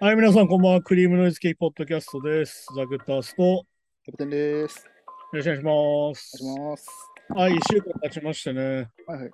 [0.00, 0.80] はい、皆さん、こんばんは。
[0.80, 2.66] クリームノイズケーキポッドキャストです。
[2.74, 3.66] ザ・グッタースト、よ
[4.06, 4.86] キャプテンです。
[5.34, 6.42] ろしくお願いします。
[6.42, 6.88] お願いします。
[7.28, 8.62] はい、1週間経ちましてね。
[9.06, 9.30] はいはい。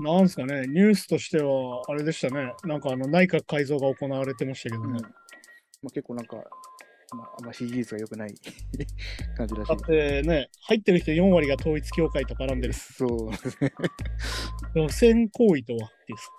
[0.00, 2.52] なんすかね、ニュースとしては、あれでしたね。
[2.64, 4.92] なんか、あの、内閣改造が行われてましたけどうん。
[4.92, 5.00] ね。
[5.00, 6.36] まあ、結構なんか、
[7.14, 8.34] まあ、あんま支持率が良くない
[9.36, 9.80] 感じらしだいっ。
[9.80, 12.72] てね、入ってる人4割が統一教会と絡んでる。
[12.72, 13.72] そうですね。
[14.74, 16.30] 不戦行為とはっていうさ。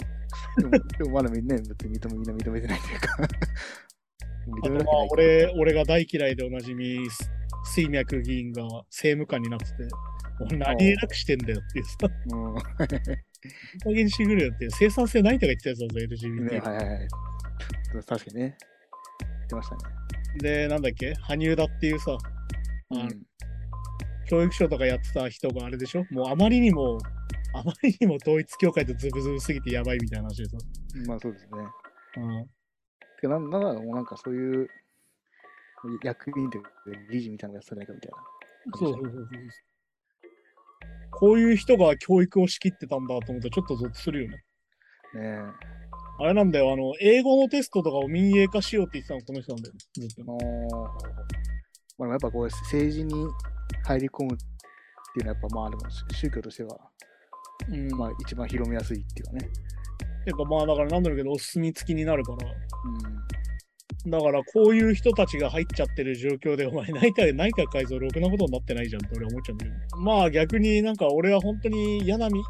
[0.58, 3.24] でも、でもまだみんな、ね、別に認めみんな認めてないというか。
[4.48, 7.32] 認あとま俺、俺が大嫌いでおなじみ、す
[7.66, 11.98] 水脈議員が政務官になってて、何気なくしてんだよっていうさ。
[12.32, 12.56] うん。
[13.84, 16.52] 加減にしてくれよって生産性ないとか言ってたやつだぞ、LGBT。
[16.52, 17.08] ね、はいはいはい。
[18.06, 18.58] 確かにね。
[19.20, 20.05] 言ってましたね。
[20.38, 21.14] で、なんだっけ？
[21.16, 22.18] 羽生田っていうさ、
[22.92, 23.26] うん
[24.28, 26.04] 教育省とかやってた人があれでしょ？
[26.10, 26.98] もうあまりにも、
[27.54, 30.58] あまりにも統一教会とズブズブすぎてやばいみたいな話でさ。
[31.06, 31.50] まあそうですね。
[32.18, 34.68] うん、てかなんだろう、もうなんかそういう
[36.04, 36.72] 役員というか
[37.12, 38.18] 理事みたいなのがやってたないかみたいな。
[38.80, 39.30] そうそうそうそう。
[41.12, 44.38] こういう人が教育を仕切ってたんだと思ってちょっとゾッとするよね。
[45.14, 45.38] ね
[46.20, 49.76] あれなんだよ、あの、英語のテストとかを民営化しようって言ってたのこの人なんだよ。
[49.94, 50.32] ずっと
[51.98, 53.14] まあ、やっぱこう政治に
[53.86, 54.44] 入り込むって
[55.20, 56.78] いうのはやっぱまあでも宗教としては
[57.70, 57.88] うん。
[57.98, 59.50] まあ一番広めやすいっていうかね。
[60.26, 62.48] てかまあだからなんだろうけど、お墨付きになるから。
[62.48, 64.12] うん。
[64.12, 69.98] だからこういう人たちが入っちゃってる状況で、お前内閣、内閣改造ろくなことになってないじゃんって俺思っちゃうんだけど。
[70.02, 72.44] まあ逆になんか俺は本当に嫌なみ、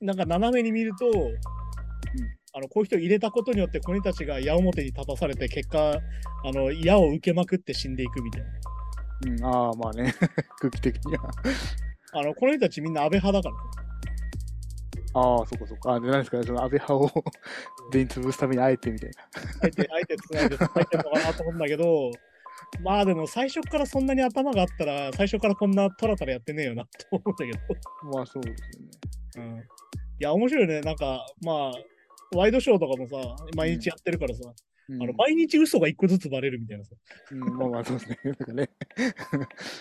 [0.00, 1.10] なんか斜めに見ると、
[2.58, 5.92] あのこういう人入れたことによってこの人たちが矢面に立たされて結果、
[6.44, 8.48] あの矢を受けまくって死んでいくみたいな。
[9.28, 10.12] うん、ああ、まあね、
[10.58, 11.30] 空気的には。
[12.14, 13.56] あのこの人たちみんな安倍派だか
[15.14, 15.20] ら。
[15.20, 15.92] ああ、そこそこ。
[15.92, 17.24] あで、何ですかね、その安倍派を
[17.92, 19.16] 全員潰すためにあえてみたいな。
[19.62, 22.10] あえて、あえてつないで入ってるのかなと思うんだけど、
[22.82, 28.10] まあでも最初からそんなに頭があったら、最初からこんなトラトラやってねえよなと思うんだけど。
[28.10, 29.54] まあそうですよね。
[29.54, 29.78] うん
[30.20, 30.80] いや、面白いね。
[30.80, 31.72] なんか、まあ、
[32.34, 33.16] ワイドショーとかもさ、
[33.56, 34.52] 毎日やってるからさ、
[34.90, 36.94] うん、あの毎日嘘が一個ずつバレるみたいなさ。
[37.32, 38.18] うん、まあまあそうですね。
[38.24, 38.70] なんかね。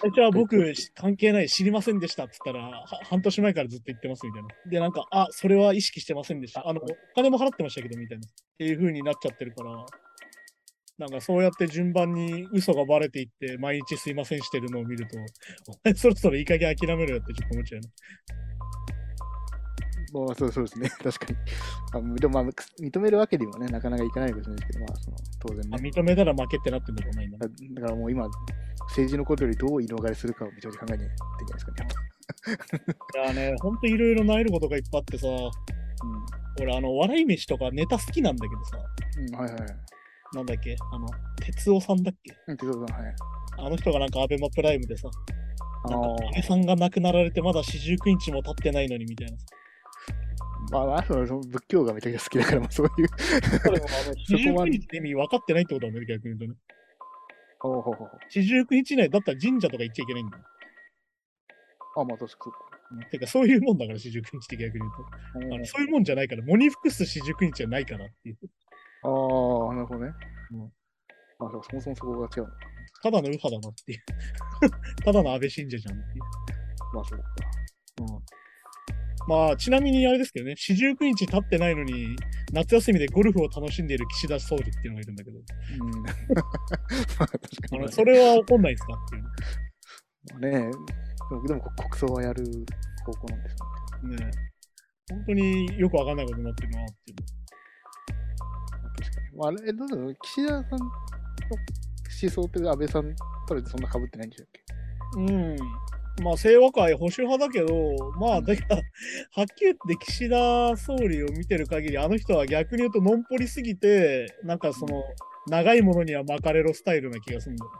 [0.01, 4.49] 最初は僕、し関係ない、知りませんでしたって言ったら、は半年前からずっと言ってますみたいな。
[4.69, 6.67] で、なんか、あ、それは意識してませんでした。
[6.67, 8.27] あの、お金も払ってましたけど、みたいな。
[8.27, 9.85] っていう風になっちゃってるから、
[10.97, 15.15] なんかそうやって順番に嘘がバレていって、毎日すいませんしてるのを見ると、
[15.95, 17.89] そろそろいい加減諦めろよってちょっと思っちゃうね。
[20.13, 20.89] まあそうそうですね。
[21.03, 21.37] 確かに。
[22.15, 22.51] あでもまあ
[22.81, 25.89] 認めるわけにもね、なかなかいかないかもしれないですけど、まあその当然あね。
[25.89, 27.37] 認めたら負けってなってんだろうな、今。
[27.37, 28.27] だだからもう今、
[28.89, 31.87] 政治のことよりどう言い逃れするかをめちゃめちゃ考えないといけないですかね。
[33.15, 39.27] いやね、ほんといろいろなえることがいっぱいあってさ、う俺、あの、笑い飯とかネタ好きなんだけどさ、ん。
[39.27, 39.69] うん、はいはいはい。
[40.33, 41.07] なんだっけ、あの、
[41.41, 42.35] 哲夫さんだっけ？
[42.47, 43.15] うん、てことだ、はい。
[43.59, 45.09] あの人がなんかアベマプライムでさ、
[45.85, 49.45] あなんかー安倍さんが亡くなられてまだ四十九日も経ってないのにみたいなさ。
[50.71, 53.07] まあ、あとはその仏教がめちゃくちゃ好きだから、まあそういう。
[54.29, 56.59] 四十九日って意味分かってないってことなんだよ、逆に言うとね。
[57.59, 60.43] ほうほうほうほう四十九日以内だったら神社とか行っちゃいけないんだよ。
[61.97, 63.05] あ、まあ確かそうか。
[63.09, 64.85] てか、そういうもんだから、四十九日って逆に
[65.33, 65.55] 言うと。
[65.55, 68.37] あのそういうもんじゃないから、喪に服す四十九日じゃないからっていう。
[69.03, 70.13] ああ、なるほどね。
[70.51, 70.71] うん
[71.39, 72.47] あそもそもそこが違う。
[73.03, 73.99] ただの右派だなっていう。
[75.05, 76.23] ただの安倍信者じゃんっていう。
[76.95, 77.25] まあそうか。
[79.27, 82.15] まあ、ちなみにあれですけどね、四十九日経ってないのに、
[82.53, 85.41] 夏休みでゴルフを楽しんでいる岸田総理っていうのがいるんだけど、う
[87.79, 87.81] ん。
[87.81, 87.91] まあ。
[87.91, 89.23] それは怒んないですかっていう。
[89.23, 89.29] ま
[90.37, 90.71] あね、
[91.47, 92.45] でも国葬はやる
[93.05, 94.15] 方向なんですよね。
[94.25, 94.31] ね
[95.09, 97.17] 本当によくわかんないことになってるなっていう。
[98.71, 99.37] まあ確かに。
[99.37, 100.85] まあ、あれ、どうだろう、岸田さんの
[102.21, 103.15] 思想って安倍さん
[103.47, 104.63] とはそんな被ってないんでしたっけ？
[105.17, 105.55] うん。
[106.23, 115.03] まあ、清和会保守派だけど、まあ、うんだから、はっきり言って岸田総理を見てる限り、あの人は逆に言うと、のんぽりすぎて、なんかその、
[115.47, 117.71] 長いものには巻かれろスタイルな気がするんだよ。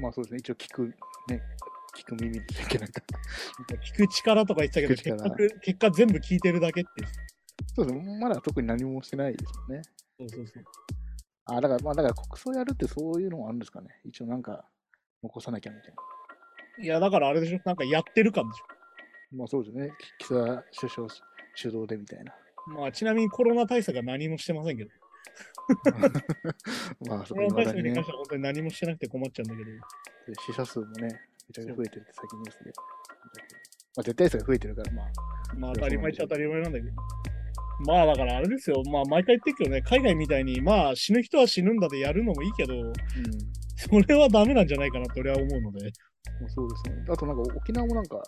[0.00, 0.86] まあそうですね、一応聞く、
[1.28, 1.42] ね、
[1.96, 3.00] 聞く耳でしたっけ、なんか。
[3.94, 6.90] 聞く力とか言ってたけど、結局、結果全部聞いてるだけって。
[7.74, 9.82] そうですね、まだ特に何もしてないですもんね。
[10.18, 10.64] そうそうそう。
[11.46, 13.88] あ、だから、まあだから国葬やるってそういうのもあるんですかね。
[14.04, 14.64] 一応なんか、
[15.22, 15.96] 残さなきゃみたいな。
[16.80, 18.60] いや、だからあれでしょ、なんかやってる感でし
[19.32, 21.08] まあそうですね、き岸田首相
[21.54, 22.32] 主導でみたいな。
[22.32, 22.70] ょ。
[22.80, 24.90] まあ、ちなみにコロナ対策は何もしてませんけど、
[27.06, 29.70] まあそコロナ対策に関しては本当に何もしてなくて困っちゃうんだけ
[30.32, 31.08] ど、死者数もね、
[31.48, 32.72] めちゃくちゃ増えてるって先ニュースで。
[33.96, 35.06] まあ絶対数が増えてるから、まあ、
[35.58, 36.92] まあ当たり前っちゃ当たり前なんだけど。
[37.86, 38.82] まあだからあれですよ。
[38.90, 42.94] まあ毎回言ってるけどね、海外みたいに、まあ死ぬ人は死ぬんだでやるのもいいけど、うん。
[43.76, 45.92] それはダメなんじゃないかなって俺は思うので。
[46.40, 47.04] もうそうですね。
[47.08, 48.22] あとなんか沖縄もなんか、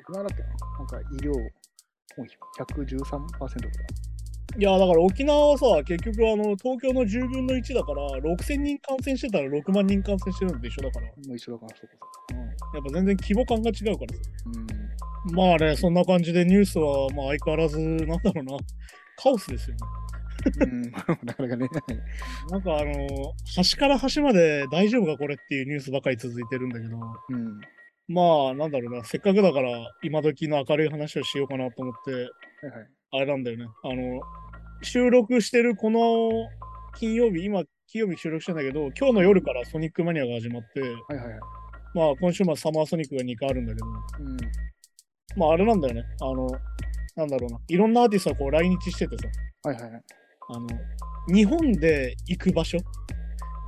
[0.00, 0.48] 沖縄だっけな？
[0.78, 1.38] なんか医療、も
[2.18, 2.26] う
[2.58, 4.02] 113%とか。
[4.58, 11.96] いや、だから沖縄はさ、結局あの、東京の10分の1だから、6000人感染してたら6万人感染してるのと一緒だから、やもう一緒だから、そうか
[12.80, 14.20] っぱ全然規模感が違うからさ。
[15.26, 15.34] うん。
[15.34, 18.56] まあね、そんな感じでニュースは、まあ相変わらず、なんだろうな、
[19.16, 19.80] カオスですよね。
[20.60, 20.90] うん、 な
[21.34, 21.68] かなかね。
[22.50, 26.96] なんかあの、端から端まで大丈夫かこれっていうニュースばかり続いてるんだけど、
[27.30, 27.60] うん。
[28.08, 29.70] まあなんだろうな、せっかくだから
[30.02, 32.88] 今時の明るい話をしようかなと思って、はいはい。
[33.12, 33.66] あれなんだよね。
[33.84, 34.20] あの、
[34.82, 36.30] 収録してるこの
[36.98, 41.40] 金曜日、今、金曜日収録してんだけど、今日の夜からソニックマニアが始まって、はいはいはい。
[41.94, 44.36] まあ今週末サマーソニックが2回あるんだけど、うん。
[45.36, 46.04] まああれなんだよね。
[46.20, 46.48] あの、
[47.16, 47.60] なんだろうな。
[47.68, 49.28] いろんなアーティストがこう来日しててさ、
[49.64, 50.02] はいはいはい。
[50.54, 50.66] あの、
[51.34, 52.78] 日本で行く場所、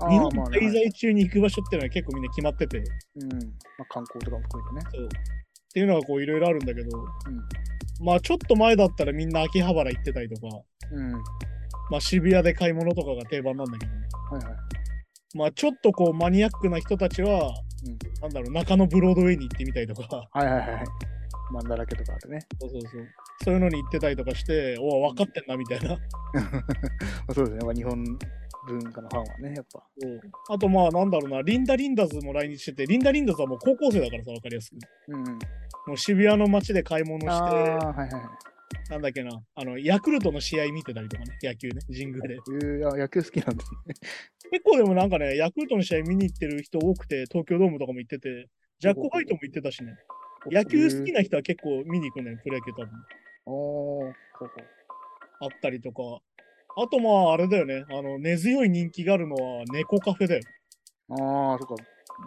[0.00, 3.28] あー日本まあね滞在中に行く場所っていうのは結構みんな決まってて、うん。
[3.32, 3.36] ま
[3.80, 4.90] あ、観光とかも含めてね。
[4.94, 5.08] そうっ
[5.74, 7.02] ていうのがこういろいろあるんだけど、う
[8.02, 8.04] ん。
[8.04, 10.56] まあちょっと前だったらみんな秋葉原行ってたりとか、
[10.92, 11.12] うん。
[11.12, 11.18] は
[11.90, 14.56] まあ渋谷で買い物とかが定番なんだけど、いはい。
[15.36, 17.48] まあちょっとこうマニアックな人たちは、
[17.86, 20.84] うんなんだろう、中野ブロードウェイに行ってみたりとか、はいはいはい。
[21.52, 22.38] マンだらけとかあってね。
[22.60, 23.08] そうそうそう。
[23.44, 25.90] そういうのに行ってたりとかして、おわ、分かってんなみたいな。
[25.90, 25.98] ま
[27.28, 27.64] あそうですね。
[27.64, 28.02] まあ、日本
[28.66, 29.82] 文化のファンはね、やっぱ。
[30.48, 34.76] あとまあなんだろうな、リンダ・リンダズも来日してて、リンダ・リンダズはもう高校生だからさ、分かりやすく。
[35.08, 35.24] うん。
[35.24, 38.10] もう渋谷の街で買い物して、ー、はいはいはい。
[38.90, 42.34] なんだっけな、あの、ヤクルトの試合見てたりとかね、野球ね、神宮で。
[42.34, 43.94] えー、あ野球好きなんですね。
[44.50, 48.48] 結構でもなんかね、ヤクルトの試合見に行ってる人多くて、東京ドームとかも行ってて、
[48.78, 49.94] ジャック・ホワイトも行ってたしね。
[50.50, 52.90] 野球好きな人は結構見に行くのよ、プロ野球多分。
[53.46, 53.50] あ
[55.46, 56.20] ったりとか。
[56.76, 60.42] あとまああれだよね、あの根強い人気があるのは猫カフェだよ。
[61.10, 61.84] ああ、そっか。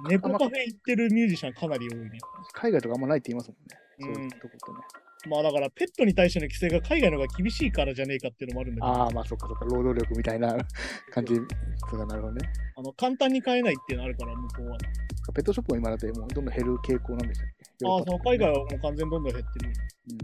[0.10, 2.12] 猫カフェ行ってるミュージシャンかなり多いね。
[2.54, 3.78] 海外とかあんまないって言いますもんね。
[4.00, 4.78] うんそういうとこってね。
[5.30, 9.66] まあだからペットに対しての規制が海外の方が厳しいからじゃねえかっていうのもあるんだけど、あああ、まあそっかそっか。
[9.66, 10.56] 労働力みたいな
[11.12, 11.36] 感じ。
[11.36, 11.42] そ
[11.98, 12.50] うか、なるほどね。
[12.78, 14.78] の簡単に買えないっていうのあるから、向こうは。
[15.34, 17.50] ペットショップも今だってもうどんどん減る傾向なんでしたっ
[17.80, 17.86] け？
[17.86, 18.60] ああ、その海外は。
[18.60, 19.70] はもう完全にどんどん減ってる。
[20.12, 20.18] うん。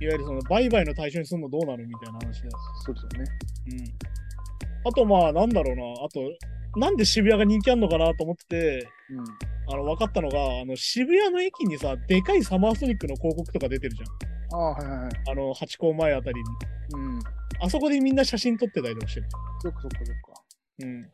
[0.00, 2.50] いわゆるその売買の対象にするのどうなのみたいな話だよ。
[2.84, 3.30] そうですよね。
[3.72, 4.88] うん。
[4.88, 6.20] あとまあなんだろうな、あと、
[6.78, 9.24] なんで渋谷が人気あるのかなと思ってて、うん。
[9.70, 14.60] あの分かったのが、あの渋谷の駅にさ、でかいサマーソニックの広告とか出てるじゃん。
[14.60, 15.10] ああ、はいはいはい。
[15.30, 16.42] あの、ハチ公前あたりに。
[16.94, 17.20] うん。
[17.60, 19.26] あそこでみんな写真撮ってたりとかしてる。
[19.62, 20.42] そっかそっかそっか。
[20.80, 21.10] うん。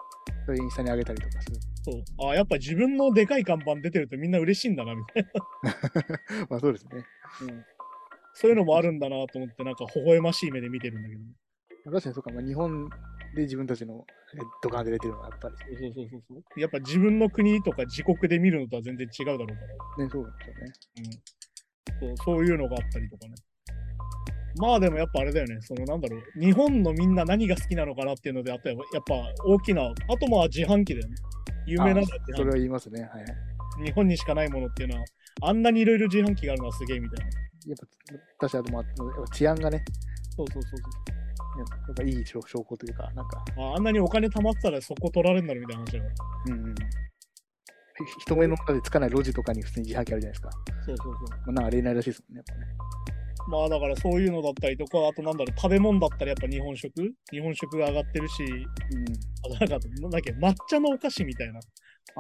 [0.47, 1.57] それインスタに上げたりとかする。
[1.85, 2.31] そう。
[2.31, 6.47] あやっぱ自分のでかい看板出てるとみんな嬉しいんだな、みたいな。
[6.51, 7.05] まあそうですね。
[7.43, 7.65] うん。
[8.35, 11.21] そういうのもあるんだなと思って、なんか微笑ましい目で見てるんだけど。
[11.85, 12.89] 確かにそうか、まあ、日本
[13.35, 14.05] で自分たちの
[14.35, 16.61] えドカンで出てるのはやっぱりそうそうそうそう。
[16.61, 19.55] やっぱ自分の国とか自国で見るのとは全然違うだろうか
[19.99, 20.05] ら。
[20.05, 20.73] ね、そうですよね。
[22.01, 22.17] うん。
[22.17, 23.35] そうそういうのがあったりとかね。
[24.57, 25.59] まあでもやっぱあれだよね。
[25.61, 26.41] そのなんだろう。
[26.41, 29.15] 日本のみんな何が好きなのかなっていうので、あっぱやっぱ
[29.45, 31.15] 大きな、あとまあ自販機だよね。
[31.67, 33.03] 有名なのは自販機それは言いますね。
[33.03, 33.85] はいはい。
[33.85, 35.05] 日本にしかないものっていうのは、
[35.43, 37.33] あんなにいろいろ自販機があるのはすげえみたいな。
[37.67, 37.77] やっ
[38.39, 39.85] ぱ、確かにあと、まあ、やっぱ治安がね、
[40.37, 40.81] そうそうそうそう。
[41.59, 46.05] やっぱいい証証拠というか、なんか、ああんなにお金貯まってたらそこ取られるんだろみたいな話だか
[46.49, 46.55] ら。
[46.55, 46.75] うんうん。
[46.75, 46.81] ひ
[48.23, 50.51] 人目の中でつかない路地とかに普通に自販機あるじゃないですか。
[50.85, 51.29] そうそうそう。
[51.29, 52.73] まあ、なんかありえないらしいですもんね、やっぱね。
[53.47, 56.91] まあだからそういうのだったりとか、あとなんだろう、食べ物だったらやっぱ日本食？
[57.31, 58.55] 日本食が上がってるし、うん。
[58.57, 61.61] あとなんか、なんだっけ、抹茶のお菓子みたいな。
[61.61, 61.61] あ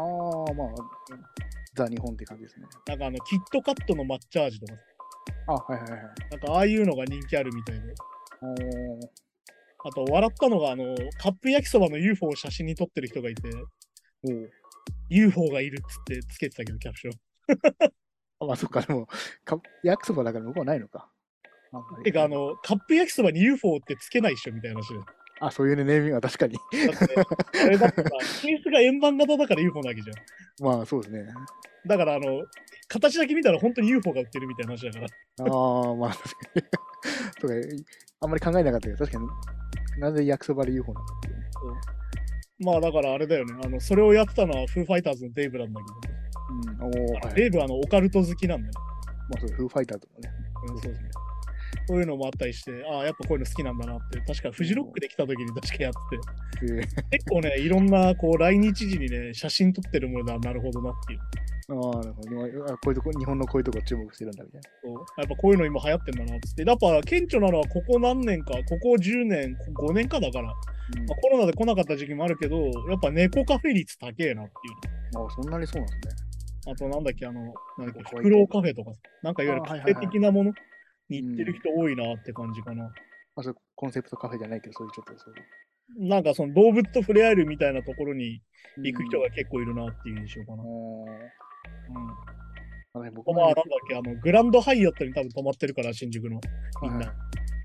[0.00, 0.68] あ、まあ、
[1.74, 2.66] ザ・日本って感じですね。
[2.86, 4.74] なんかあの、キットカットの抹茶味とか、
[5.46, 6.02] あ、はいはいはいはい。
[6.30, 7.94] なんかああいうのが人気あるみたいで。
[9.86, 13.42] あと、笑ったのが、あの、カップ焼きそばの UFO を写真に撮ってる人がいて、
[14.24, 14.48] おー
[15.10, 17.14] UFO がいるっつってつけてたけど、キャプション。
[18.40, 19.06] あ、まあそっか、でも、
[19.44, 21.10] か焼きそばだから向こうはないのか。
[22.02, 25.00] てか、あの、カップ焼きそばに UFO ってつけないっしょみたいな話で。
[25.40, 26.54] あ、そういうね、ネーミングは確かに。
[26.54, 26.60] だ
[27.04, 28.10] って、あれだってさ、
[28.42, 30.76] ケースが円盤型だから UFO なわけじゃん。
[30.76, 31.26] まあそうですね。
[31.86, 32.44] だから、あの、
[32.88, 35.06] 形だけ見たら本当に UFO が売ってるみたいな話だから。
[35.52, 36.62] ああ、まあ確かに。
[37.40, 37.84] そうか、
[38.20, 39.28] あんまり考えなかったけど、確かに、
[40.00, 41.44] なぜ焼きそばで UFO なんだっていうね。
[42.60, 43.54] まあだからあれだよね。
[43.64, 45.80] あの、それをやってたのはフーファイターズのデイブなんだ
[46.80, 47.34] けど、うん、おお、はい。
[47.34, 48.80] デイブはあのオカルト好きなんだよね。
[49.30, 50.30] まあそう、フーファイターとかね。
[50.68, 51.10] うんそうですね。
[51.86, 55.92] そういうのもあったりして、ああ、やっぱこういうの好きなんだなって、確かフジロックで来た時に確かやっ
[56.58, 61.20] てて、えー結構ね、いろんなこう来日時にね、写真撮ってるものだ、なるほどなっていう。
[61.68, 62.76] ああ、なるほど。
[62.76, 64.70] こういうとこ、日本のこういうとこ注目してるんだみたいな。
[64.82, 66.64] そうやっぱこういうの今流行ってんだなっつって。
[66.64, 75.22] やっぱ顕著なのはここ何年か、ここ10年、5年かだから、まあ、コロナで来なかった時期もあるけど、やっぱ猫カフェ率高えなっていう。
[75.22, 76.24] ああ、そんなにそうなんですね。
[76.66, 77.40] あとなんだっけ、あの、
[77.78, 80.52] なんだっけ、フクロウカフェとか、なんかいわゆるカフェあはいはいはい的なもの
[81.08, 82.84] に行ってる人多いなって感じかな。
[82.84, 82.90] ま
[83.36, 85.34] あ、それコンセプトカフェじゃないけど、そういうちょっとそう。
[85.98, 88.40] なんかその動物と触れ合えるみたいなところに
[88.78, 89.28] 行く人が。
[89.28, 90.62] が結構いるなっていう印象かな。
[90.62, 91.04] ううん。
[91.04, 92.34] ん。
[92.94, 96.40] あのね、僕まあ、なんもだっけ、あの、グランドハイアットに多分泊まってるから、新宿の。
[96.82, 97.12] みんな。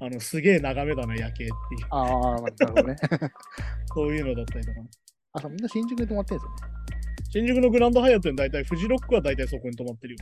[0.01, 1.49] あの、すげえ眺めだな、夜景っていう。
[1.89, 2.95] ああ、まあなるほどね。
[3.93, 4.89] そういうのだったりとかね。
[5.33, 6.79] あ、みんな新宿に泊まってるんですよね。
[7.31, 10.19] 新宿のグランドハイアットに大体、フジロックは大体そこに泊まってるよ。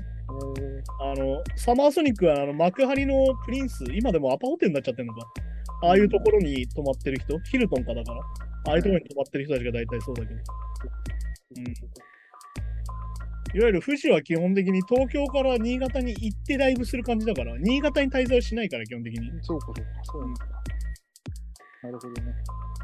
[0.99, 5.21] あの、サマーソニックはあの幕張のプリンス、今でもアパホテルになっちゃってるのか。
[5.83, 8.19] ああいうところに泊まってる人、ヒルトンかだから。
[8.19, 10.39] ああいうところに泊まってる人たちが大体そうだけど。
[11.57, 11.65] うん。
[13.55, 19.31] いわゆる富士は基本的に東京から新潟に行ってライブする感じだから、新潟に滞在はしないから、基本的に。
[19.43, 20.45] そうか、そうか、そうなんだ。
[21.83, 22.33] なるほどね。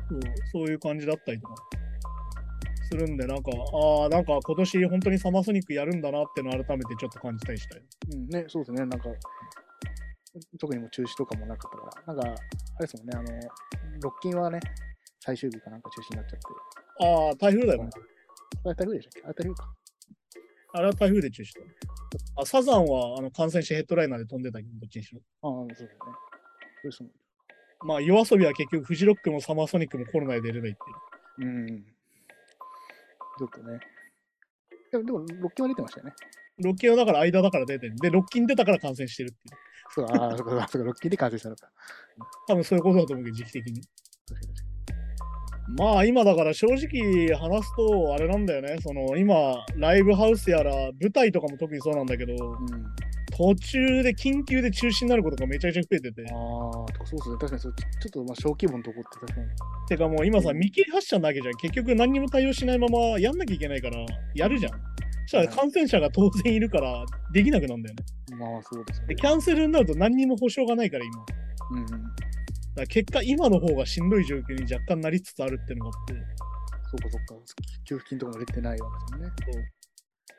[0.08, 0.20] そう
[0.52, 1.56] そういう感じだったりとか
[2.94, 7.82] するんで、なんか、ああ、なんか今年本当にサマーソニックやるんだなってのを改めてちょっと感じたりしたよ。
[8.14, 8.86] うん、ね、そうですね。
[8.86, 9.10] なんか、
[10.60, 12.42] 特にもう中止とかもなかったから、なんか、
[12.78, 13.30] あれですもんね、あの、
[14.02, 14.60] ロッキンはね、
[15.20, 16.46] 最終日かなんか中止になっちゃって。
[17.06, 17.90] ああ、台風だよね。
[18.66, 19.22] あれ台風でしたっけ？
[19.26, 19.76] あれ台風か。
[20.76, 21.62] あれは台風で中止だ。
[22.38, 25.22] あ、サザンはあの感染してヘッドライナーで飛んでたけど、どっちにしろ。
[25.42, 25.96] ああ、そうだよね。
[26.82, 27.12] そうですもん
[27.86, 31.50] まあ、夜遊びは結局、フジロックもサマーソニックもコロナで出れないっていう。
[31.50, 31.86] うん。
[33.38, 33.80] ちょっとね。
[34.92, 36.14] でも、でもロッキンは出てましたよね。
[36.64, 37.96] ロッキンはだから間だから出てる。
[37.98, 39.58] で、ロッキン出たから感染してるっていう。
[39.90, 41.70] そう、ああ、そうか、そうか、ロッキンで完成したのか。
[42.48, 43.82] 多分そういうことだと思うけど、時期的に。
[44.28, 44.74] 確かに確か
[45.78, 48.78] まあ今だから正直話すとあれなんだよね。
[48.82, 50.72] その今ライブハウスやら
[51.02, 52.40] 舞台とかも特にそうなんだけど、に。
[52.40, 52.58] うん。
[53.36, 56.22] 途中で緊急で中止になることがめちゃくちゃ増えてて。
[56.32, 57.36] ああ、そうですね。
[57.40, 59.48] 確かにそう、ちちょっとまあ小規模のとこって確かに。
[59.88, 61.54] てかもう今さ、うん見切り発車なわけじゃん。
[61.56, 64.72] 結局何にも対応しないままやんなきゃいけないから、やるじゃん。
[65.26, 68.06] そしたら感染者が当然いるからできなくなるんだよね。
[68.38, 69.16] まあそうですねで、。
[69.16, 71.26] キャンセルになると何にも保証がないから今。
[71.72, 71.88] うんうん。
[72.76, 76.14] ら結果今の方がしんどい状況に若干なりつつあるっていうのがあって。
[76.14, 77.44] そうかそうか。
[77.86, 79.72] 給付金とかも出てないわけですもんね。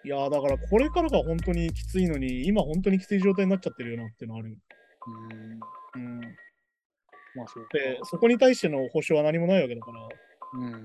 [0.04, 4.58] いやーだからこれからが本当にきついのに、今本当にきつい状態になっちゃってるよなっていうのはある。
[5.96, 6.02] うん。
[6.02, 6.20] うん。
[7.34, 7.78] まあそうか。
[7.78, 10.08] で、そこに対しての保証は何もないわけだから、っ
[10.54, 10.84] うん。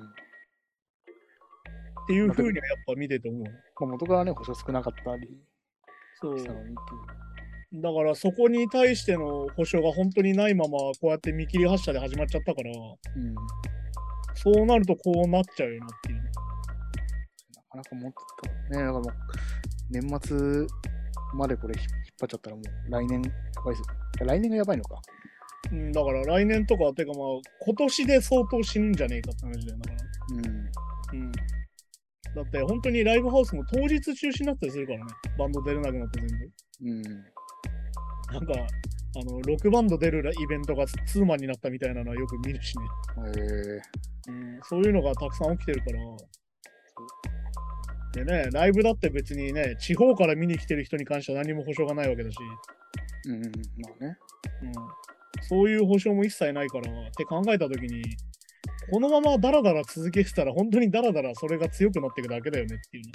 [2.08, 3.44] ていうふうにはやっぱ見てて思う。
[3.44, 3.50] ま
[3.82, 5.28] あ元からね、保証少なかったり
[6.22, 6.40] そう。
[6.40, 6.72] したのにって
[7.76, 7.82] いう。
[7.82, 13.36] だからそこに対しての保証が本当にないまま、こうやって見切り発車で始まっちゃったから、うん。
[14.34, 16.49] そうなるとこうなっちゃうよなっていう。
[17.76, 18.18] なかなか持って
[18.70, 18.80] た。
[18.80, 19.04] ね、だからもう、
[19.90, 20.68] 年末
[21.36, 21.88] までこれ引っ
[22.20, 23.88] 張っちゃったらもう来年やばいです
[24.22, 24.26] よ。
[24.26, 25.02] 来年がやばいのか。
[25.72, 27.28] うん、だから来年とか、てかまあ、
[27.62, 29.80] 今年で相当死ぬんじゃねえかって話だよ。
[29.80, 30.08] だから。
[30.36, 31.22] うん。
[31.22, 31.32] うん。
[31.32, 35.06] だって本当にライブハウスも当日中止になったりするからね。
[35.38, 36.52] バンド出れなくなって全部。
[36.86, 37.02] うん。
[37.02, 42.84] なんか、あの、ロックバンド出るイベントがツーマンになったみたいなのはよく見るしね。
[43.36, 46.00] えー、うん、そういうのがたくさん起きてるから。
[48.14, 52.38] でね、ライブだって別にね、地方から見に来てる人に関しては何も保証がないわけだし、
[53.26, 53.42] うんうん。
[53.44, 54.18] まあね。
[54.64, 54.74] うん、
[55.44, 58.02] そういう保証も一切ないからって考えたときに、
[58.92, 63.12] このままダラダラ続けてたら本当にダラダラそれが強くなっていくだけだよねっていうね。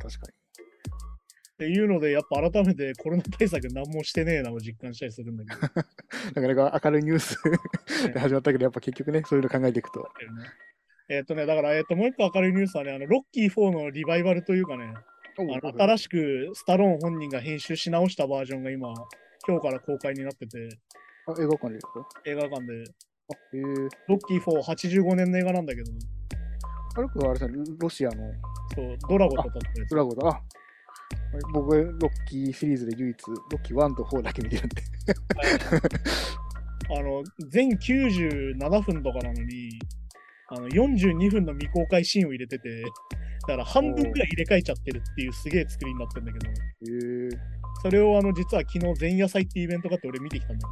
[0.00, 5.66] 確かっていうので、やっぱ改めてコロナ対策何もしてねえなを実感したりするんだけど。
[5.66, 5.72] に。
[6.48, 7.38] なかなか明るいニュース
[8.14, 10.08] で始まったけど、やっぱ結局ね、そういうの考えていくと。
[11.10, 14.94] えっとね、だから、えっと、もう一個明るいニュースはね、あの、ロッキー4のリバイバルというかね、
[15.36, 18.92] 新しくスタローン本人が編集し直したバージョンが今、
[19.46, 20.68] 今日から公開になってて、
[21.26, 22.08] あ、映画館でですか？
[22.26, 22.84] 映画館で、
[23.32, 23.62] あ、へえ。
[24.08, 24.62] ロッキー4、
[25.02, 25.90] 85年の映画なんだけど、
[26.96, 28.16] あれこれあれですね、ロシアの。
[28.74, 30.28] そう、ドラゴンと戦ってるドラゴンだ。
[30.28, 30.40] あ
[31.52, 31.98] 僕、ロッ
[32.28, 34.82] キーシリーズで唯一、ロッキー1と4だけ見てるんで。
[36.96, 39.70] あの、全97分とかなのに、
[40.52, 42.82] あの42分の未公開シーンを入れてて、
[43.42, 47.40] だから半分くらい入れ替えちゃってるっていうすげえ作りになってるんだけど。
[47.82, 50.68] それをあの実は昨日前夜祭ってイベントがあって俺見てきたんだ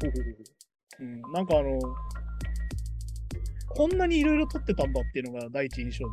[0.00, 1.30] けど、ほうほうほうう。
[1.30, 1.78] ん、なんかあの、
[3.68, 6.12] こんなにいろいろ撮ってたんだっていうのが第一印象で、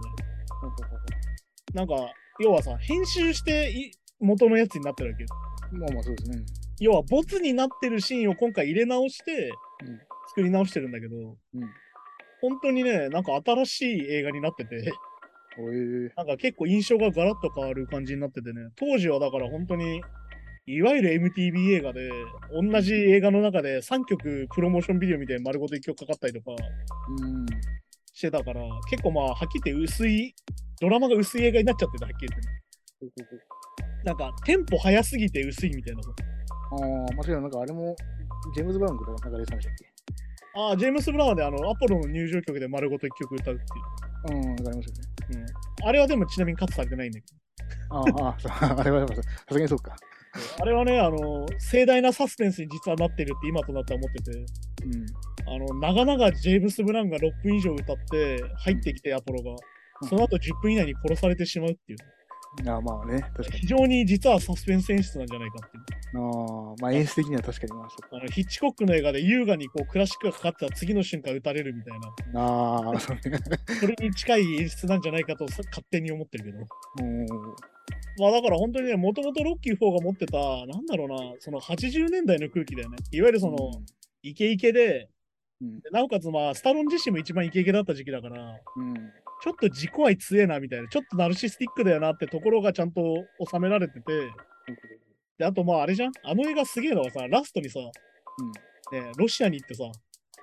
[1.73, 1.95] なんか、
[2.39, 5.29] 要はさ、編集してい元のやつになってるわけよ。
[5.71, 6.45] まあまあそうですね。
[6.79, 9.51] 要は、ボツになってるシーンを今回入れ直して
[9.85, 11.61] うん、作り直してるんだけど、うん
[12.41, 14.91] 本当にね、なんか新しい映画になってて、
[16.15, 20.01] なんか結構印象がガラッと変わる感じになっててね、当時はだから本当に、
[20.67, 22.11] いわゆる MTV 映画で、
[22.51, 27.45] 同じ映画の中で3曲プロモーションビデオみたいに丸ごと1曲かかったりとかうん。
[28.13, 30.35] してたから、結構まあ、はっきり言って薄い、
[30.81, 32.27] ドラマが薄い映画になっちゃってた、はっきり
[33.01, 33.41] 言ってね。
[34.03, 36.23] なんか、テンポ速すぎて薄いみたいなこと。
[36.23, 37.41] ああ、間違いない。
[37.41, 37.95] なんかあれも、
[38.53, 39.96] ジェームズ・ブラウンとかなんか出てましたっけ？
[40.57, 43.57] ああ、ジェームス・ブラウンであの、アポロの入場曲で丸ごと1曲歌うっ
[44.25, 44.43] ていう。
[44.43, 45.45] うん、わかりましたね。
[45.81, 47.25] うん、あれはでもちなみにカットされてないんだけ
[47.91, 49.95] あーあー、 そうあれはささすがにそうか。
[50.57, 54.45] ど、あれはね、あの、盛大なサスペンスに実はなってるって今となっては思ってて、うん。
[55.53, 59.55] あの、長々ジェームス・ブラウンが6分以上歌って入ってきてアポロが、
[60.07, 61.99] その後10分以内に殺されてしまうっていう。
[62.65, 63.59] あーまあね、確かに。
[63.59, 65.83] 非常に実はサスペンス演出なんじゃないかっていう。
[66.15, 71.99] ああ、まあ演出的には確かにまあそあのヒッチコックの映画で優雅にこうクラシックがかかってた次の瞬間撃たれるみたい
[72.33, 72.45] な、う。
[72.45, 76.57] ああ、それに近い演出なんじゃないかとさ勝手に思ってるけど。
[77.01, 77.25] うん。
[78.19, 82.97] まあだから本当にね、もともとロッキー4が持ってた、なんだろうな、その80年代の空気だよね。
[83.11, 83.57] いわゆるその、
[84.23, 85.09] イケイケで、
[85.61, 88.93] うんでなおかつまあ、スタロン自身も一番イケイケだった時期だから、うん。
[89.43, 93.01] ちょっと自己愛強えなみたいな、ちょっとナルシスティックだよなってところがちゃんと
[93.51, 94.03] 収められてて、
[95.37, 96.11] で、あとまああれじゃん？
[96.23, 97.79] あの映画すげえのはさ、ラストにさ、
[98.91, 99.83] ね、ロシアに行ってさ、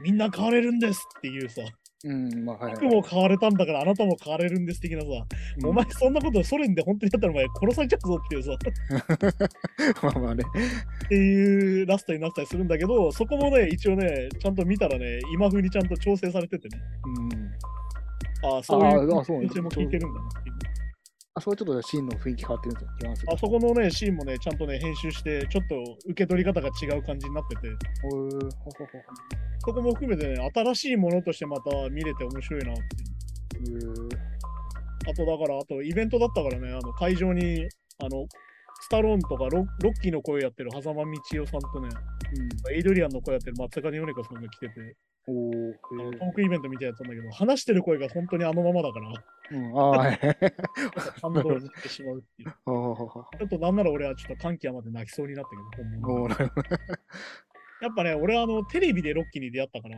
[0.00, 1.62] みんな変われるんですっていうさ、
[2.04, 2.32] うん。
[2.32, 2.82] うん、まあはい、はい。
[2.82, 5.06] 僕も変われたんだからあなたも変われるんです的なさ、
[5.58, 8.52] うんお前そんなことソ連で本当にやったらお前殺されちゃうぞっていうさ、
[10.02, 10.44] まあまあね。
[11.06, 17.52] っていうラストになったりするんだけど、そこもね、一応ね、ちゃんと見たらね、今風にちゃんと調整されててね、うん。
[18.44, 20.28] ああ、そういうああそも効いてるんだな。
[21.36, 22.90] あ、それちょっとシーンの雰囲気変わってるんですよ。
[23.00, 27.62] ニュアンスがあそこのね、シーンもね、ちゃんとね、編集して、ちょっと受け取り方が違う感じになってて、
[29.58, 32.76] そこも含めてね、新しいものとしてまた見れて面白いなっ
[33.48, 33.96] ていう。
[33.96, 34.06] ほう。
[34.06, 34.34] へ
[35.10, 37.66] あとだから、あとイベントだったからね、あの会場に、
[37.98, 38.26] あの、
[38.84, 41.88] スタローンとかロロッキーの声やってる狭間道夫さんとね、
[42.70, 45.36] エイドリアンの声やってる松坂ヨネカさんが来てて、うん。
[45.38, 46.12] おあのお。
[46.12, 49.08] トークイベントみたいなやつなんだけど、話してる声が本当にあのままだから、
[49.52, 49.78] うん。
[49.78, 50.18] ああ、はい。
[51.18, 52.50] 感動してしまうっていう。
[52.60, 56.28] ちょっとなんなら俺はちょっと感極まって泣きそうになったけど、本物。
[56.28, 59.96] やっぱね、俺はあのテレビでロッキーに出会ったから、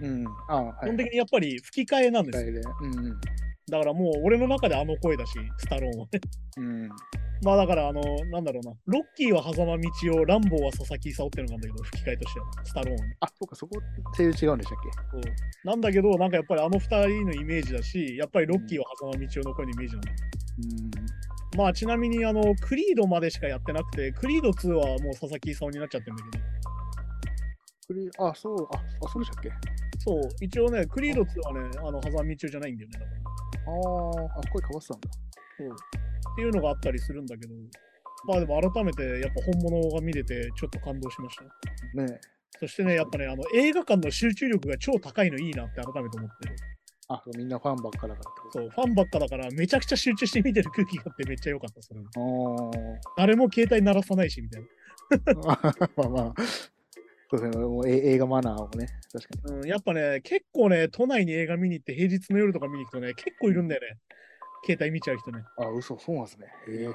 [0.00, 0.26] うん。
[0.26, 0.74] ああ、はい。
[0.80, 2.52] 基本的にやっぱり吹き替えなんですよ。
[2.54, 2.60] で。
[2.60, 3.20] うんうん。
[3.68, 6.20] だからもう俺の中であの声だし、スタローンはね。
[6.58, 6.88] うん。
[7.42, 8.00] まあだからあの、
[8.30, 12.98] なんだろうな、ロッキーは狭間道夫、ランボーは佐々木勲ってのがあるんだけど、吹き替えとしては、スタローン。
[13.20, 13.76] あ、そうか、そこ、
[14.16, 14.78] 声優違うんでしたっ
[15.10, 15.20] そう
[15.66, 20.16] なんだけど、なんかやっぱりあの二人のイメージだし、やっぱりロッキーは狭間道夫の声のイメージなんだよ。
[21.50, 26.44] けまあちなみにあの、クリードまでしかやってなくて、クリード2はもう佐々木勲になっちゃってるんだけど、
[27.88, 29.50] クリあ、そう、あ、あそうでしたっけ？
[29.98, 32.98] そう、一応ね、クリード2はね、あの、狭間道夫じゃないんだよね。
[32.98, 33.25] だから
[33.66, 35.10] ああ、あ、声変わってたんだ。
[35.58, 35.68] そう。
[36.32, 37.54] っていうのがあったりするんだけど、
[38.26, 41.44] まあでも改めてやっぱ本物が見れてちょっと感動しました。
[42.02, 42.20] ねえ。
[42.58, 46.56] そしてね、やっぱね、あの映画館の集中力が超高いのいいなって改めて思ってる。
[47.08, 52.00] あ、みんなファンばっかだからってことそう、ファンばっかだからめちゃくちゃ集中して見てる空気があってめっちゃ良かった、それ。
[52.00, 52.04] あ
[53.16, 54.62] 誰も携帯鳴らさないし、みたい
[55.46, 55.74] あ。
[55.96, 56.34] まあまあ。
[57.30, 57.64] そうですね。
[57.64, 59.52] もうえ映画マナーをね、確かに。
[59.52, 59.58] な。
[59.58, 63.98] うん、やっぱね、結構ね、都内に映画見に行って平日の夜とか見に行くとね、結構いるんだよね。
[64.64, 65.44] 携帯見ちゃう人ね。
[65.58, 66.46] あ、嘘、そうなんですね。
[66.68, 66.88] へえ。
[66.88, 66.94] は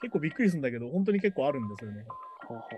[0.00, 2.04] 結構びっくりするんだけど、本当に結構あるんですよね。
[2.48, 2.68] あ、はあは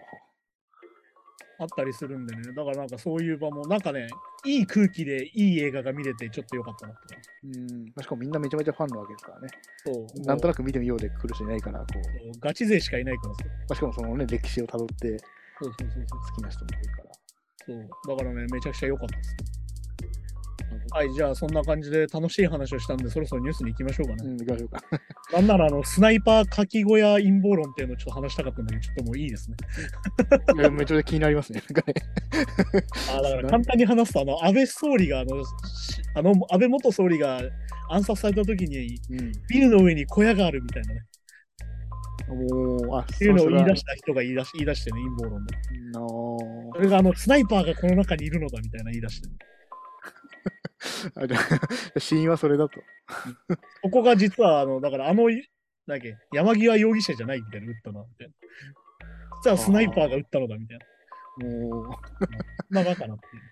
[1.59, 2.43] あったりするんでね。
[2.55, 4.09] だからなんかそういう場も、なんかね、
[4.45, 7.17] いい空気でいい映画が見れてちょっと良かったなって。
[7.45, 7.87] うん。
[8.03, 9.49] しかもみんなめちゃめちゃファンなわけですからね。
[9.85, 10.21] そう。
[10.27, 12.39] なんとななく見てみようで来る人いないから、こう。
[12.39, 13.45] くガチ勢しかいないからさ。
[13.45, 15.17] まあ、しかもそのね、歴史をたどって
[15.61, 16.21] そうそうそうそう。
[16.21, 17.11] 好きな人もいるから。
[17.67, 18.17] そう。
[18.17, 19.37] だからね、めちゃくちゃ良かったです。
[20.91, 24.31] はい、じゃあそんな感じで楽しい話をしたんで、そろそろニュースに行きましょうかね。
[24.31, 24.83] うん、行きましょうか。
[25.33, 29.57] なんならあの、スナイパーかき小屋陰謀論っていうのをちょっと話したかったんだけど、ちょっともういいですね。
[30.57, 31.63] いやめちゃめちゃ気になりますね。
[31.69, 31.95] なんかね。
[33.13, 35.51] あだから簡単に話すと、あの、安倍総理が、あの、し
[36.15, 37.41] あの安倍元総理が
[37.91, 39.33] 暗殺された時に、うん。
[39.49, 41.03] ビルの上に小屋があるみたいなね。
[42.97, 45.55] あ、っていうのを言い出しした人が言い出し言い出してね、陰謀論で。
[45.93, 46.39] の
[46.75, 49.29] それがあの、スナイパーがこの中にいるのだみたいな言い出して、
[51.21, 51.39] あじゃ
[51.97, 52.81] あ死因はそれだと。
[53.83, 55.39] ここが実は、あの、だからあの、なん
[55.89, 58.35] だっけ、山際容疑者じゃないみたいな、撃ったな、みたいな。
[59.45, 60.87] 実はスナイパーが撃ったのだみたいな。
[61.39, 61.99] も
[62.71, 63.43] まあ、バカなっていう。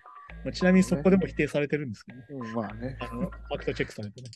[0.43, 2.25] まあ、ちなみにそこでも否定されてるんですけどね。
[2.29, 2.97] う、うんまあね。
[2.99, 4.29] あの、ファクトチェックされてね。